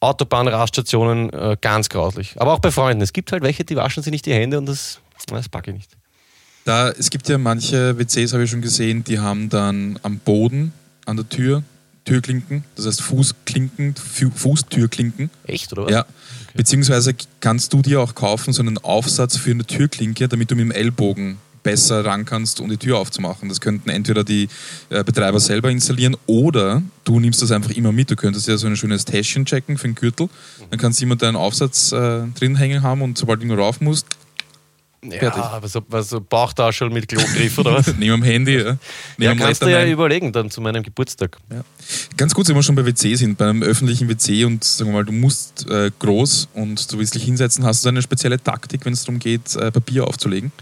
[0.00, 2.34] Autobahn, Raststationen, äh, ganz grauslich.
[2.40, 3.02] Aber auch bei Freunden.
[3.02, 5.76] Es gibt halt welche, die waschen sich nicht die Hände und das, das packe ich
[5.76, 5.96] nicht.
[6.64, 10.72] Da, es gibt ja manche WCs, habe ich schon gesehen, die haben dann am Boden
[11.04, 11.62] an der Tür
[12.04, 15.30] Türklinken, das heißt Fußklinken, Fußtürklinken.
[15.46, 15.92] Echt, oder was?
[15.92, 16.06] Ja.
[16.54, 20.64] Beziehungsweise kannst du dir auch kaufen so einen Aufsatz für eine Türklinke, damit du mit
[20.64, 23.48] dem Ellbogen besser ran kannst, um die Tür aufzumachen.
[23.48, 24.48] Das könnten entweder die
[24.90, 28.10] äh, Betreiber selber installieren oder du nimmst das einfach immer mit.
[28.10, 30.28] Du könntest ja so ein schönes Täschchen checken für den Gürtel.
[30.70, 34.06] Dann kannst du immer deinen Aufsatz äh, drin hängen haben und sobald du rauf musst,
[35.10, 35.42] Fertig.
[35.42, 37.86] Ja, aber so, was so Bauchtaschel mit Klogriff oder was?
[37.98, 38.76] Neben dem Handy, ja.
[39.16, 41.38] Neben Ja, kannst du ja überlegen dann zu meinem Geburtstag.
[41.50, 41.62] Ja.
[42.16, 44.98] Ganz kurz, wenn wir schon bei WC sind, bei einem öffentlichen WC und sagen wir
[44.98, 48.84] mal, du musst äh, groß und du willst dich hinsetzen, hast du eine spezielle Taktik,
[48.84, 50.52] wenn es darum geht, äh, Papier aufzulegen?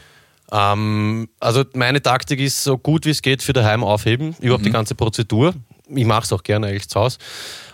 [0.50, 4.70] Ähm, also meine Taktik ist so gut wie es geht für daheim aufheben, überhaupt die
[4.70, 5.54] ganze Prozedur.
[5.88, 7.18] Ich mache es auch gerne eigentlich zu Hause.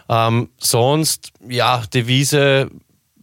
[0.09, 2.71] Ähm, sonst, ja, Devise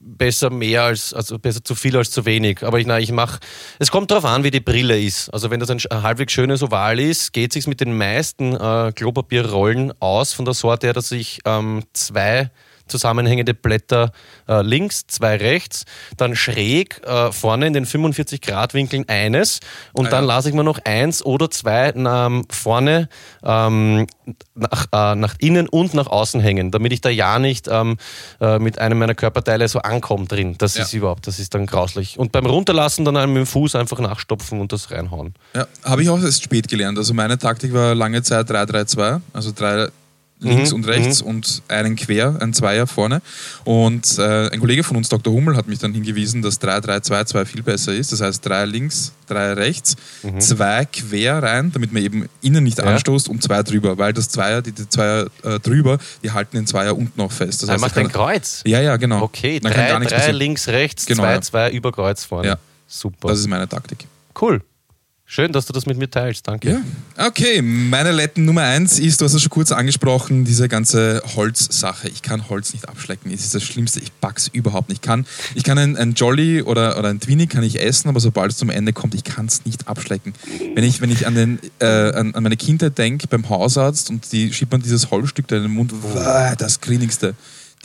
[0.06, 2.64] besser mehr als, also besser zu viel als zu wenig.
[2.64, 3.40] Aber ich, ich mache,
[3.80, 5.30] es kommt darauf an, wie die Brille ist.
[5.30, 9.94] Also wenn das ein halbwegs schönes Oval ist, geht sich mit den meisten äh, Klopapierrollen
[10.00, 12.52] aus, von der Sorte her, dass ich ähm, zwei
[12.88, 14.12] zusammenhängende Blätter
[14.48, 15.86] äh, links, zwei rechts,
[16.18, 19.60] dann schräg äh, vorne in den 45 Grad Winkeln eines
[19.94, 20.34] und Ah, dann ja.
[20.36, 23.10] lasse ich mir noch eins oder zwei ähm, vorne
[23.44, 24.08] ähm,
[24.56, 27.98] nach, äh, nach innen und nach außen hängen, damit ich da ja nicht ähm,
[28.42, 30.56] äh, mit einem meiner Körperteile so ankomme drin.
[30.58, 30.84] Das Ja.
[30.84, 32.18] ist überhaupt, das ist dann grauslich.
[32.20, 35.34] Und beim Runterlassen dann mit dem Fuß einfach nachstopfen und das reinhauen.
[35.54, 36.98] Ja, habe ich auch erst spät gelernt.
[36.98, 39.88] Also meine Taktik war lange Zeit 3-3-2, also drei
[40.40, 43.22] links Mhm, und rechts und einen quer, ein Zweier vorne.
[43.64, 45.34] Und äh, ein Kollege von uns, Dr.
[45.34, 48.12] Hummel, hat mich dann hingewiesen, dass 3-3-2-2 viel besser ist.
[48.12, 49.96] Das heißt, drei links, drei rechts,
[50.40, 52.84] zwei quer rein, damit man eben innen nicht Mhm.
[52.86, 52.92] Ja.
[52.92, 56.68] anstoßt und zwei drüber, weil das Zweier, die, die Zweier äh, drüber, die halten den
[56.68, 57.64] Zweier unten noch fest.
[57.64, 58.62] Das Er heißt, macht ein Kreuz.
[58.66, 59.22] Ja, ja, genau.
[59.24, 62.48] Okay, Dann kann drei, drei links, rechts, Genau, zwei, zwei über Kreuz vorne.
[62.50, 62.58] Ja.
[62.88, 63.30] Super.
[63.30, 64.06] Das ist meine Taktik.
[64.42, 64.62] cool.
[65.28, 66.48] Schön, dass du das mit mir teilst.
[66.48, 66.70] Danke.
[66.70, 67.26] Ja.
[67.28, 72.10] Okay, meine Letten Nummer eins ist, du hast es schon kurz angesprochen, diese ganze Holzsache.
[72.10, 73.32] Ich kann Holz nicht abschlecken.
[73.32, 74.00] Es ist das Schlimmste.
[74.02, 75.00] Ich pack's überhaupt nicht.
[75.00, 78.20] Ich kann, ich kann ein, ein Jolly oder, oder ein Twinny kann ich essen, aber
[78.20, 80.34] sobald es zum Ende kommt, ich kann es nicht abschlecken.
[80.76, 84.32] Wenn ich, wenn ich an, den, äh, an, an meine Kindheit denke, beim Hausarzt und
[84.32, 87.34] die schiebt man dieses Holzstück da in den Mund, das Grinigste.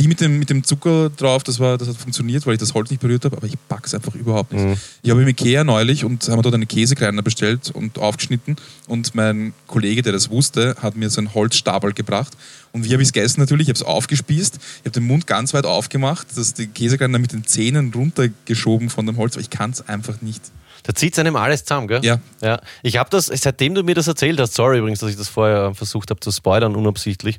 [0.01, 2.72] Die mit dem, mit dem Zucker drauf, das, war, das hat funktioniert, weil ich das
[2.72, 4.80] Holz nicht berührt habe, aber ich pack's einfach überhaupt nicht.
[5.03, 8.57] Ich habe im Ikea neulich und haben dort eine Käsekreiner bestellt und aufgeschnitten
[8.88, 12.32] und mein Kollege, der das wusste, hat mir so einen Holzstabel gebracht
[12.72, 13.68] und wie habe ich es gegessen natürlich?
[13.68, 17.32] Ich habe es aufgespießt, ich habe den Mund ganz weit aufgemacht, dass die Käsekreiner mit
[17.32, 20.42] den Zähnen runtergeschoben von dem Holz, aber ich kann es einfach nicht.
[20.83, 22.05] Da zieht einem alles zusammen, gell?
[22.05, 22.20] Ja.
[22.41, 22.61] ja.
[22.83, 25.74] Ich habe das, seitdem du mir das erzählt hast, sorry übrigens, dass ich das vorher
[25.74, 27.39] versucht habe zu spoilern, unabsichtlich.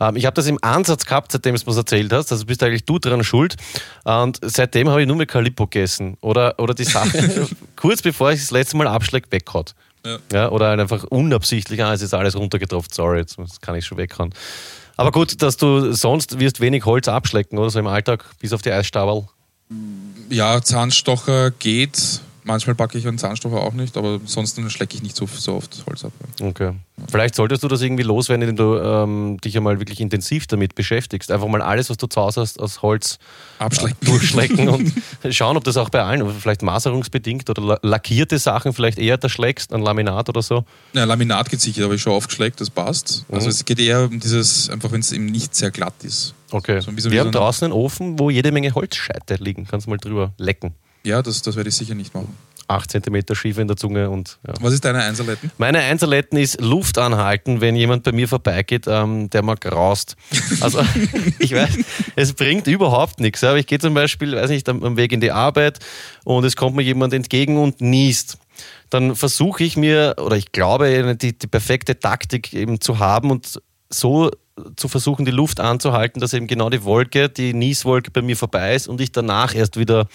[0.00, 2.32] Ähm, ich habe das im Ansatz gehabt, seitdem du es mir erzählt hast.
[2.32, 3.56] Also bist eigentlich du dran schuld.
[4.04, 6.16] Und seitdem habe ich nur mehr Calippo gegessen.
[6.20, 9.74] Oder, oder die Sache, kurz bevor ich das letzte Mal abschlägt, weghaut.
[10.04, 10.18] Ja.
[10.32, 13.98] Ja, oder halt einfach unabsichtlich, ah, es ist alles runtergetropft, sorry, jetzt kann ich schon
[13.98, 14.34] weghauen.
[14.96, 18.62] Aber gut, dass du sonst wirst wenig Holz abschlecken, oder so im Alltag, bis auf
[18.62, 19.26] die Eisstabel.
[20.28, 22.20] Ja, Zahnstocher geht.
[22.44, 25.84] Manchmal packe ich einen Zahnstocher auch nicht, aber ansonsten schlecke ich nicht so, so oft
[25.86, 26.12] Holz ab.
[26.40, 26.72] Okay.
[27.08, 31.30] Vielleicht solltest du das irgendwie loswerden, indem du ähm, dich einmal wirklich intensiv damit beschäftigst.
[31.30, 33.18] Einfach mal alles, was du zu Hause hast, aus Holz
[33.60, 33.96] Abschlecken.
[34.06, 34.92] durchschlecken und
[35.30, 39.72] schauen, ob das auch bei allen, vielleicht maserungsbedingt oder la- lackierte Sachen vielleicht eher erschlägst,
[39.72, 40.64] ein Laminat oder so.
[40.94, 43.24] Ja, Laminat geht sicher, habe ich schon aufgeschleckt, das passt.
[43.30, 46.34] Also es geht eher um dieses, einfach wenn es eben nicht sehr glatt ist.
[46.50, 46.80] Okay.
[46.80, 49.66] So Wir so haben draußen einen Ofen, wo jede Menge Holzscheite liegen.
[49.66, 50.74] Kannst mal drüber lecken.
[51.04, 52.36] Ja, das, das werde ich sicher nicht machen.
[52.68, 54.54] Acht Zentimeter Schiefe in der Zunge und ja.
[54.60, 55.50] Was ist deine Einserletten?
[55.58, 60.16] Meine Einserletten ist Luft anhalten, wenn jemand bei mir vorbeigeht, ähm, der mal graust.
[60.60, 60.80] Also
[61.38, 61.78] ich weiß,
[62.16, 63.42] es bringt überhaupt nichts.
[63.44, 65.80] Aber ich gehe zum Beispiel, weiß nicht, am, am Weg in die Arbeit
[66.24, 68.38] und es kommt mir jemand entgegen und niest.
[68.90, 73.60] Dann versuche ich mir, oder ich glaube, die, die perfekte Taktik eben zu haben und
[73.90, 74.30] so
[74.76, 78.74] zu versuchen, die Luft anzuhalten, dass eben genau die Wolke, die Nieswolke bei mir vorbei
[78.74, 80.06] ist und ich danach erst wieder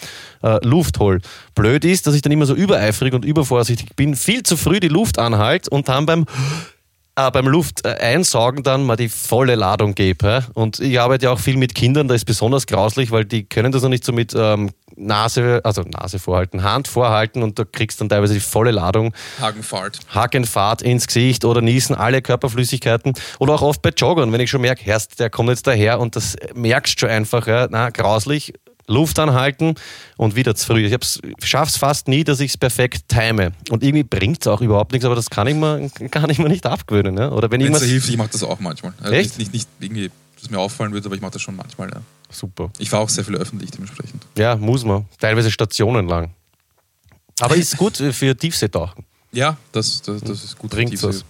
[0.44, 1.22] äh, Luft hole.
[1.56, 4.88] Blöd ist, dass ich dann immer so übereifrig und übervorsichtig bin, viel zu früh die
[4.88, 6.26] Luft anhalte und dann beim
[7.16, 8.22] äh, beim Luft äh,
[8.64, 10.46] dann mal die volle Ladung gebe.
[10.54, 13.72] Und ich arbeite ja auch viel mit Kindern, da ist besonders grauslich, weil die können
[13.72, 18.02] das noch nicht so mit ähm, Nase, also Nase vorhalten, Hand vorhalten und da kriegst
[18.02, 19.14] dann teilweise die volle Ladung.
[19.40, 20.00] Hagenfahrt.
[20.14, 24.62] Hakenfahrt ins Gesicht oder niesen alle Körperflüssigkeiten oder auch oft bei Joggern, wenn ich schon
[24.62, 28.54] merke, Herst, der kommt jetzt daher und das merkst schon einfach, ja, na, grauslich,
[28.88, 29.76] Luft anhalten
[30.16, 30.86] und wieder zu früh.
[30.86, 33.52] Ich schaffe es fast nie, dass ich es perfekt time.
[33.70, 36.48] Und irgendwie bringt es auch überhaupt nichts, aber das kann ich mir, kann ich mir
[36.48, 37.18] nicht abgewöhnen.
[37.18, 37.32] Ja?
[37.32, 38.94] Oder wenn es hilft, ich mache das auch manchmal.
[39.02, 39.38] Also Echt?
[39.38, 41.90] Nicht, nicht, irgendwie, dass mir auffallen würde, aber ich mache das schon manchmal.
[41.90, 42.02] Ja.
[42.30, 42.72] Super.
[42.78, 44.26] Ich fahre auch sehr viel öffentlich dementsprechend.
[44.38, 45.06] Ja, muss man.
[45.20, 46.34] Teilweise stationenlang.
[47.40, 49.06] Aber ist gut für Tiefseetauchen.
[49.32, 50.72] Ja, das, das, das ist gut.
[50.72, 51.08] Tiefsee.
[51.08, 51.26] was?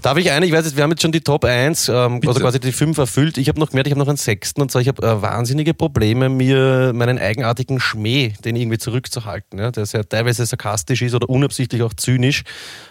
[0.00, 0.46] Darf ich eine?
[0.46, 2.96] Ich weiß jetzt, wir haben jetzt schon die Top 1, ähm, also quasi die 5
[2.98, 3.38] erfüllt.
[3.38, 5.74] Ich habe noch gemerkt, ich habe noch einen sechsten und zwar, ich habe äh, wahnsinnige
[5.74, 11.28] Probleme, mir meinen eigenartigen Schmäh, den irgendwie zurückzuhalten, ja, der sehr teilweise sarkastisch ist oder
[11.28, 12.42] unabsichtlich auch zynisch.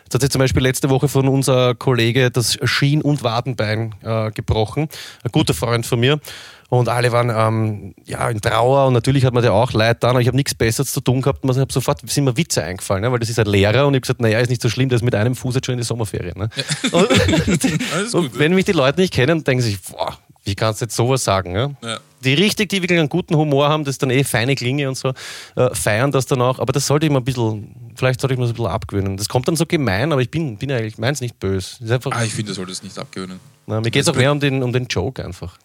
[0.04, 4.32] Jetzt hat sich zum Beispiel letzte Woche von unser Kollege das Schien- und Wadenbein äh,
[4.32, 4.88] gebrochen,
[5.24, 6.20] ein guter Freund von mir.
[6.72, 10.12] Und alle waren ähm, ja, in Trauer und natürlich hat man ja auch Leid dann,
[10.12, 11.44] aber ich habe nichts Besseres zu tun gehabt.
[11.44, 13.12] Ich habe sofort sind mir Witze eingefallen, ne?
[13.12, 15.02] weil das ist ein Lehrer und ich habe gesagt, naja, ist nicht so schlimm, ist
[15.04, 16.38] mit einem Fuß jetzt schon in die Sommerferien.
[16.38, 16.50] Ne?
[16.94, 17.10] Und,
[17.94, 18.40] Alles und gut.
[18.40, 21.26] wenn mich die Leute nicht kennen, denken sie sich, boah, wie kannst du jetzt sowas
[21.26, 21.54] sagen?
[21.54, 21.72] Ja?
[21.84, 22.00] Ja.
[22.24, 25.10] Die richtig, die wirklich einen guten Humor haben, das dann eh feine Klinge und so,
[25.58, 26.60] äh, feiern das dann auch.
[26.60, 29.18] Aber das sollte ich mir ein bisschen, vielleicht sollte ich mir das ein bisschen abgewöhnen.
[29.18, 31.84] Das kommt dann so gemein, aber ich bin, bin eigentlich, meins nicht böse.
[31.84, 33.42] Ist Ah, ich finde, du solltest nicht abgewöhnen.
[33.68, 35.58] na, mir geht es auch mehr um den, um den Joke einfach.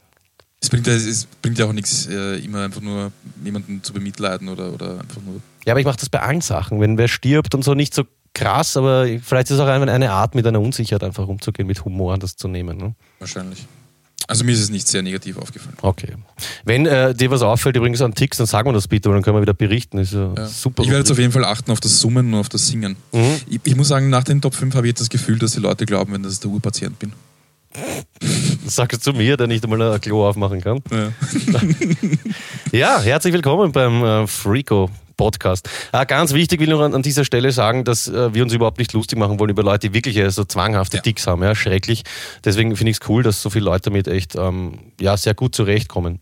[0.66, 3.12] Es bringt, ja- es bringt ja auch nichts, äh, immer einfach nur
[3.44, 5.40] jemanden zu bemitleiden oder, oder einfach nur.
[5.64, 6.80] Ja, aber ich mache das bei allen Sachen.
[6.80, 8.04] Wenn wer stirbt und so nicht so
[8.34, 11.84] krass, aber vielleicht ist es auch einfach eine Art, mit einer Unsicherheit einfach umzugehen, mit
[11.84, 12.76] Humor das zu nehmen.
[12.76, 12.94] Ne?
[13.20, 13.64] Wahrscheinlich.
[14.28, 15.76] Also mir ist es nicht sehr negativ aufgefallen.
[15.82, 16.14] Okay.
[16.64, 19.22] Wenn äh, dir was auffällt, übrigens an Ticks, dann sagen wir das bitte, weil dann
[19.22, 19.98] können wir wieder berichten.
[19.98, 20.46] Ist ja, Ja.
[20.48, 20.82] super.
[20.82, 22.96] Ich werde jetzt auf jeden Fall achten auf das Summen und auf das Singen.
[23.12, 23.36] Mhm.
[23.48, 25.60] Ich, ich muss sagen, nach den Top 5 habe ich jetzt das Gefühl, dass die
[25.60, 27.12] Leute glauben, wenn das der Urpatient bin.
[28.64, 30.80] Das sagst du zu mir, der nicht einmal ein Klo aufmachen kann.
[30.90, 31.12] Ja.
[32.72, 35.70] Ja, herzlich willkommen beim äh, Freako Podcast.
[35.92, 38.52] Äh, ganz wichtig will ich noch an, an dieser Stelle sagen, dass äh, wir uns
[38.52, 41.02] überhaupt nicht lustig machen wollen über Leute, die wirklich äh, so zwanghafte Ja.
[41.02, 41.42] Ticks haben.
[41.42, 42.02] Ja, schrecklich.
[42.44, 45.54] Deswegen finde ich es cool, dass so viele Leute damit echt ähm, ja, sehr gut
[45.54, 46.20] zurechtkommen.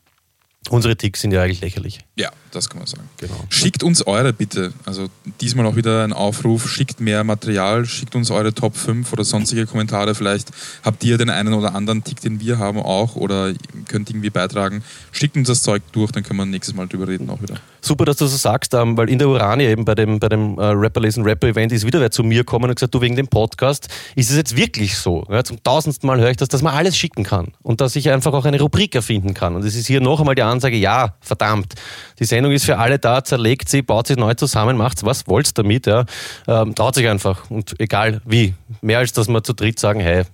[0.69, 2.01] Unsere Ticks sind ja eigentlich lächerlich.
[2.15, 3.09] ja, das kann man sagen.
[3.19, 3.45] Genau.
[3.49, 4.73] Schickt uns eure bitte.
[4.85, 5.09] Also
[5.41, 6.69] diesmal auch wieder ein Aufruf.
[6.69, 10.15] Schickt mehr Material, schickt uns eure Top 5 oder sonstige Kommentare.
[10.15, 10.51] Vielleicht
[10.83, 13.53] habt ihr den einen oder anderen Tick, den wir haben, auch oder
[13.89, 14.83] könnt irgendwie beitragen.
[15.13, 17.57] Schickt uns das Zeug durch, dann können wir nächstes Mal drüber reden auch wieder.
[17.81, 20.59] Super, dass du so sagst, ähm, weil in der Urania eben bei dem, bei dem
[20.59, 23.15] äh, Rapper Lesen Rapper Event ist wieder wer zu mir gekommen und gesagt, du wegen
[23.15, 25.27] dem Podcast, ist es jetzt wirklich so?
[25.29, 28.11] Ja, zum tausendsten Mal höre ich das, dass man alles schicken kann und dass ich
[28.11, 29.55] einfach auch eine Rubrik erfinden kann.
[29.55, 31.75] Und es ist hier noch einmal die Ansage, ja, verdammt,
[32.19, 35.55] die Sendung ist für alle da, zerlegt sie, baut sie neu zusammen, macht's was wollt's
[35.55, 36.05] damit, ja.
[36.47, 38.55] Ähm, traut sich einfach und egal wie.
[38.81, 40.25] Mehr als dass wir zu dritt sagen, hey,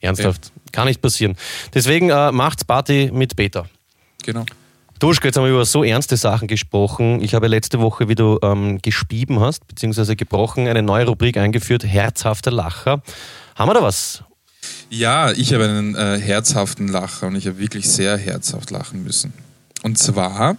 [0.00, 1.36] ernsthaft, kann nicht passieren.
[1.74, 3.66] Deswegen äh, macht's Party mit Peter.
[4.24, 4.44] Genau.
[4.98, 7.20] Duschke, jetzt haben wir über so ernste Sachen gesprochen.
[7.22, 11.84] Ich habe letzte Woche, wie du ähm, gespieben hast, beziehungsweise gebrochen, eine neue Rubrik eingeführt,
[11.84, 13.02] herzhafter Lacher.
[13.56, 14.22] Haben wir da was?
[14.90, 19.32] Ja, ich habe einen äh, herzhaften Lacher und ich habe wirklich sehr herzhaft lachen müssen.
[19.82, 20.56] Und zwar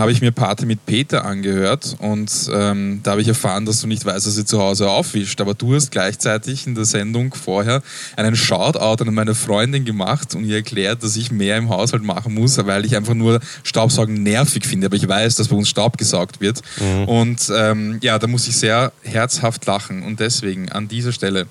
[0.00, 3.86] habe ich mir Party mit Peter angehört und ähm, da habe ich erfahren, dass du
[3.86, 5.40] nicht weißt, dass sie zu Hause aufwischt.
[5.42, 7.82] Aber du hast gleichzeitig in der Sendung vorher
[8.16, 12.34] einen Shoutout an meine Freundin gemacht und ihr erklärt, dass ich mehr im Haushalt machen
[12.34, 14.86] muss, weil ich einfach nur Staubsaugen nervig finde.
[14.86, 16.62] Aber ich weiß, dass bei uns Staub gesaugt wird.
[17.06, 20.02] Und ähm, ja, da muss ich sehr herzhaft lachen.
[20.02, 21.46] Und deswegen an dieser Stelle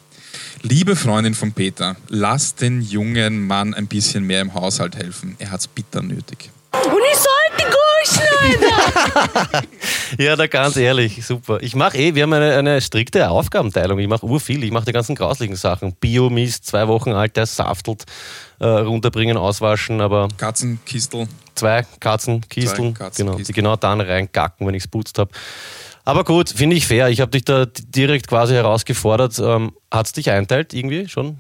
[0.62, 5.38] Liebe Freundin von Peter, lass den jungen Mann ein bisschen mehr im Haushalt helfen.
[5.39, 6.52] Er hat's bitter nötig.
[6.74, 7.38] Und ich durchschneiden.
[10.17, 11.61] Ja, da ganz ehrlich, super.
[11.61, 13.99] Ich mache eh, wir haben eine, eine strikte Aufgabenteilung.
[13.99, 15.93] Ich mache urviel, ich mache die ganzen grauslichen Sachen.
[15.93, 18.05] Biomist, zwei Wochen alt, der saftelt,
[18.59, 21.27] äh, runterbringen, auswaschen, aber Katzenkistel.
[21.55, 25.31] zwei Katzen, Kisteln, Zwei Katzen, genau, die genau dann reingacken, wenn ich es putzt habe.
[26.05, 27.09] Aber gut, finde ich fair.
[27.09, 29.37] Ich habe dich da direkt quasi herausgefordert.
[29.39, 31.37] Ähm, Hat es dich einteilt irgendwie schon?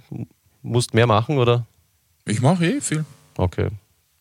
[0.61, 1.65] Musst mehr machen oder?
[2.25, 3.03] Ich mache eh viel.
[3.35, 3.69] Okay.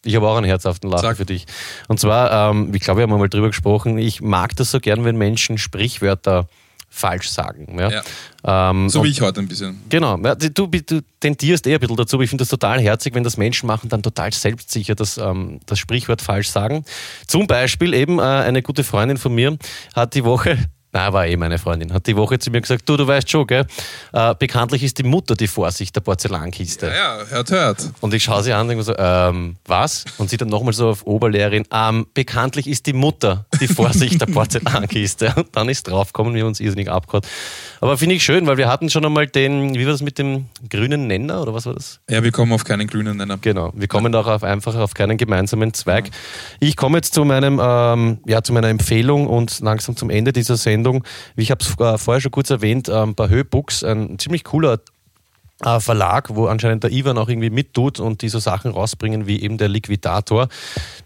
[0.05, 1.17] Ich habe auch einen herzhaften Lacher Sag.
[1.17, 1.47] für dich.
[1.89, 5.05] Und zwar, ähm, ich glaube, wir haben mal drüber gesprochen, ich mag das so gern,
[5.05, 6.49] wenn Menschen Sprichwörter
[6.89, 7.79] falsch sagen.
[7.79, 8.03] Ja?
[8.45, 9.81] Ähm, So wie ich heute ein bisschen.
[9.89, 13.25] Genau, ja, du, du tendierst eher ein bisschen dazu, ich finde das total herzig, wenn
[13.25, 16.85] das Menschen machen, dann total selbstsicher das, ähm, das Sprichwort falsch sagen.
[17.27, 19.59] Zum Beispiel eben äh, eine gute Freundin von mir
[19.95, 20.59] hat die Woche,
[20.93, 23.47] na war eh meine Freundin, hat die Woche zu mir gesagt, du, du weißt schon,
[23.47, 23.67] gell,
[24.13, 26.87] äh, bekanntlich ist die Mutter die Vorsicht der Porzellankiste.
[26.87, 27.91] Ja, ja, hört, hört.
[28.01, 30.05] Und ich schaue sie an und denke so, ähm, was?
[30.19, 34.27] Und sie dann nochmal so auf Oberlehrerin, ähm, bekanntlich ist die Mutter die Vorsicht der
[34.27, 35.35] Porzellankiste.
[35.37, 37.23] Und dann ist draufgekommen, wir haben uns irrsinnig abgehauen.
[37.81, 40.47] Aber finde ich schön, weil wir hatten schon einmal den, wie war das mit dem
[40.69, 42.01] grünen Nenner oder was war das?
[42.09, 43.39] Ja, wir kommen auf keinen grünen Nenner.
[43.41, 46.11] Genau, wir kommen auch auf, einfach auf keinen gemeinsamen Zweig.
[46.61, 50.57] Ich komme jetzt zu meinem, ähm, ja, zu meiner Empfehlung und langsam zum Ende dieser
[50.57, 50.78] Sendung.
[51.37, 54.81] Wie Ich habe es äh, vorher schon kurz erwähnt, ähm, bei Höbooks, ein ziemlich cooler
[55.65, 59.43] äh, Verlag, wo anscheinend der Ivan auch irgendwie mittut und die so Sachen rausbringen wie
[59.43, 60.49] eben der Liquidator.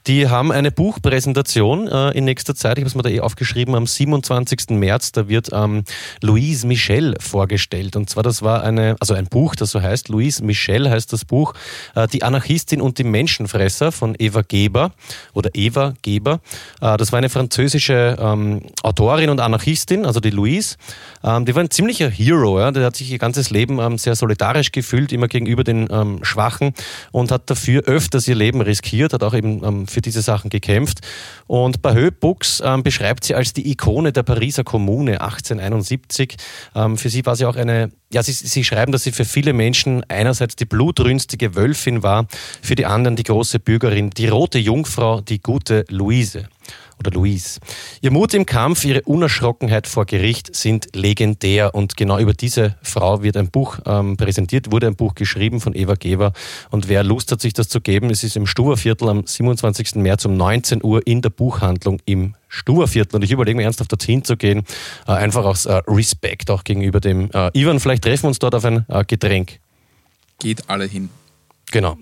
[0.07, 2.76] Die haben eine Buchpräsentation äh, in nächster Zeit.
[2.76, 4.70] Ich habe es mir da eh aufgeschrieben, am 27.
[4.70, 5.84] März, da wird ähm,
[6.20, 7.96] Louise Michel vorgestellt.
[7.96, 11.24] Und zwar, das war eine, also ein Buch, das so heißt, Louise Michel heißt das
[11.24, 11.55] Buch,
[11.94, 14.92] äh, Die Anarchistin und die Menschenfresser von Eva Geber
[15.32, 16.40] oder Eva Geber.
[16.80, 20.76] Äh, das war eine französische ähm, Autorin und Anarchistin, also die Louise.
[21.24, 22.70] Ähm, die war ein ziemlicher Hero, ja.
[22.70, 26.18] der hat sich ihr ganzes Leben ähm, sehr solidarisch solidarisch gefühlt, immer gegenüber den ähm,
[26.22, 26.72] Schwachen
[27.12, 30.99] und hat dafür öfters ihr Leben riskiert, hat auch eben ähm, für diese Sachen gekämpft.
[31.47, 36.36] Und Bahö Books ähm, beschreibt sie als die Ikone der Pariser Kommune 1871.
[36.74, 39.53] Ähm, für sie war sie auch eine, ja, sie, sie schreiben, dass sie für viele
[39.53, 42.26] Menschen einerseits die blutrünstige Wölfin war,
[42.61, 46.49] für die anderen die große Bürgerin, die rote Jungfrau, die gute Luise
[47.03, 47.61] oder Louise.
[48.00, 53.22] Ihr Mut im Kampf, ihre Unerschrockenheit vor Gericht sind legendär und genau über diese Frau
[53.22, 56.32] wird ein Buch ähm, präsentiert, wurde ein Buch geschrieben von Eva Geber
[56.70, 59.96] und wer Lust hat, sich das zu geben, es ist im Stuberviertel am 27.
[59.96, 64.24] März um 19 Uhr in der Buchhandlung im Stuberviertel und ich überlege mir ernsthaft dorthin
[64.24, 64.64] zu gehen,
[65.07, 68.55] äh, einfach aus äh, Respekt auch gegenüber dem äh, Ivan, vielleicht treffen wir uns dort
[68.55, 69.59] auf ein äh, Getränk.
[70.38, 71.09] Geht alle hin.
[71.70, 71.96] Genau.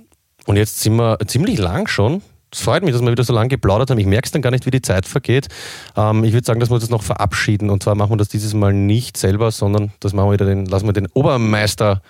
[0.46, 2.22] Und jetzt sind wir ziemlich lang schon
[2.53, 3.98] es freut mich, dass wir wieder so lange geplaudert haben.
[3.98, 5.48] Ich merke es dann gar nicht, wie die Zeit vergeht.
[5.96, 7.70] Ähm, ich würde sagen, dass wir uns noch verabschieden.
[7.70, 10.66] Und zwar machen wir das dieses Mal nicht selber, sondern das machen wir wieder den,
[10.66, 12.03] lassen wir den Obermeister,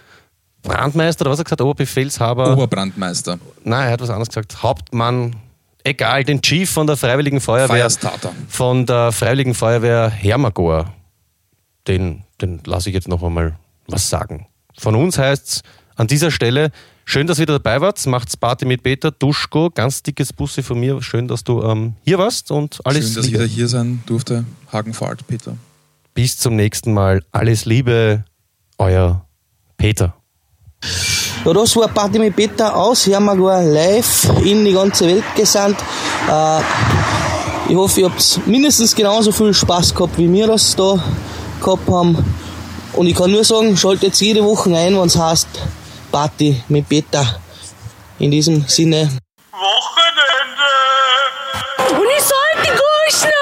[0.63, 1.61] Brandmeister oder was hat er gesagt?
[1.63, 2.53] Oberbefehlshaber?
[2.53, 3.39] Oberbrandmeister.
[3.65, 4.63] Nein, er hat was anderes gesagt.
[4.63, 5.37] Hauptmann,
[5.85, 7.77] egal, den Chief von der Freiwilligen Feuerwehr.
[7.77, 8.33] Firestarter.
[8.49, 10.93] Von der Freiwilligen Feuerwehr Hermagor.
[11.87, 13.57] Den, den lasse ich jetzt noch einmal
[13.89, 14.47] was sagen.
[14.79, 15.63] Von uns heißt es
[15.97, 16.71] an dieser Stelle
[17.11, 18.07] Schön, dass ihr wieder dabei wart.
[18.07, 19.69] Macht's Party mit Peter, Duschko.
[19.75, 21.03] Ganz dickes Busse von mir.
[21.03, 23.37] Schön, dass du ähm, hier warst und alles Schön, dass Liebe.
[23.39, 24.45] ich wieder hier sein durfte.
[24.73, 25.57] Hagenfahrt, Peter.
[26.15, 27.25] Bis zum nächsten Mal.
[27.33, 28.23] Alles Liebe,
[28.79, 29.27] euer
[29.77, 30.15] Peter.
[31.45, 35.81] Ja, das war Party mit Peter aus Hermagor live in die ganze Welt gesandt.
[36.31, 36.61] Äh,
[37.71, 41.03] ich hoffe, ihr habt mindestens genauso viel Spaß gehabt, wie wir das da
[41.61, 42.17] gehabt haben.
[42.93, 45.49] Und ich kann nur sagen, schaltet jede Woche ein, wenn es heißt
[46.11, 47.41] Party mit Peter.
[48.19, 49.11] In diesem Sinne.
[49.53, 50.71] Wochenende.
[51.99, 53.40] Und ich soll die Gurschen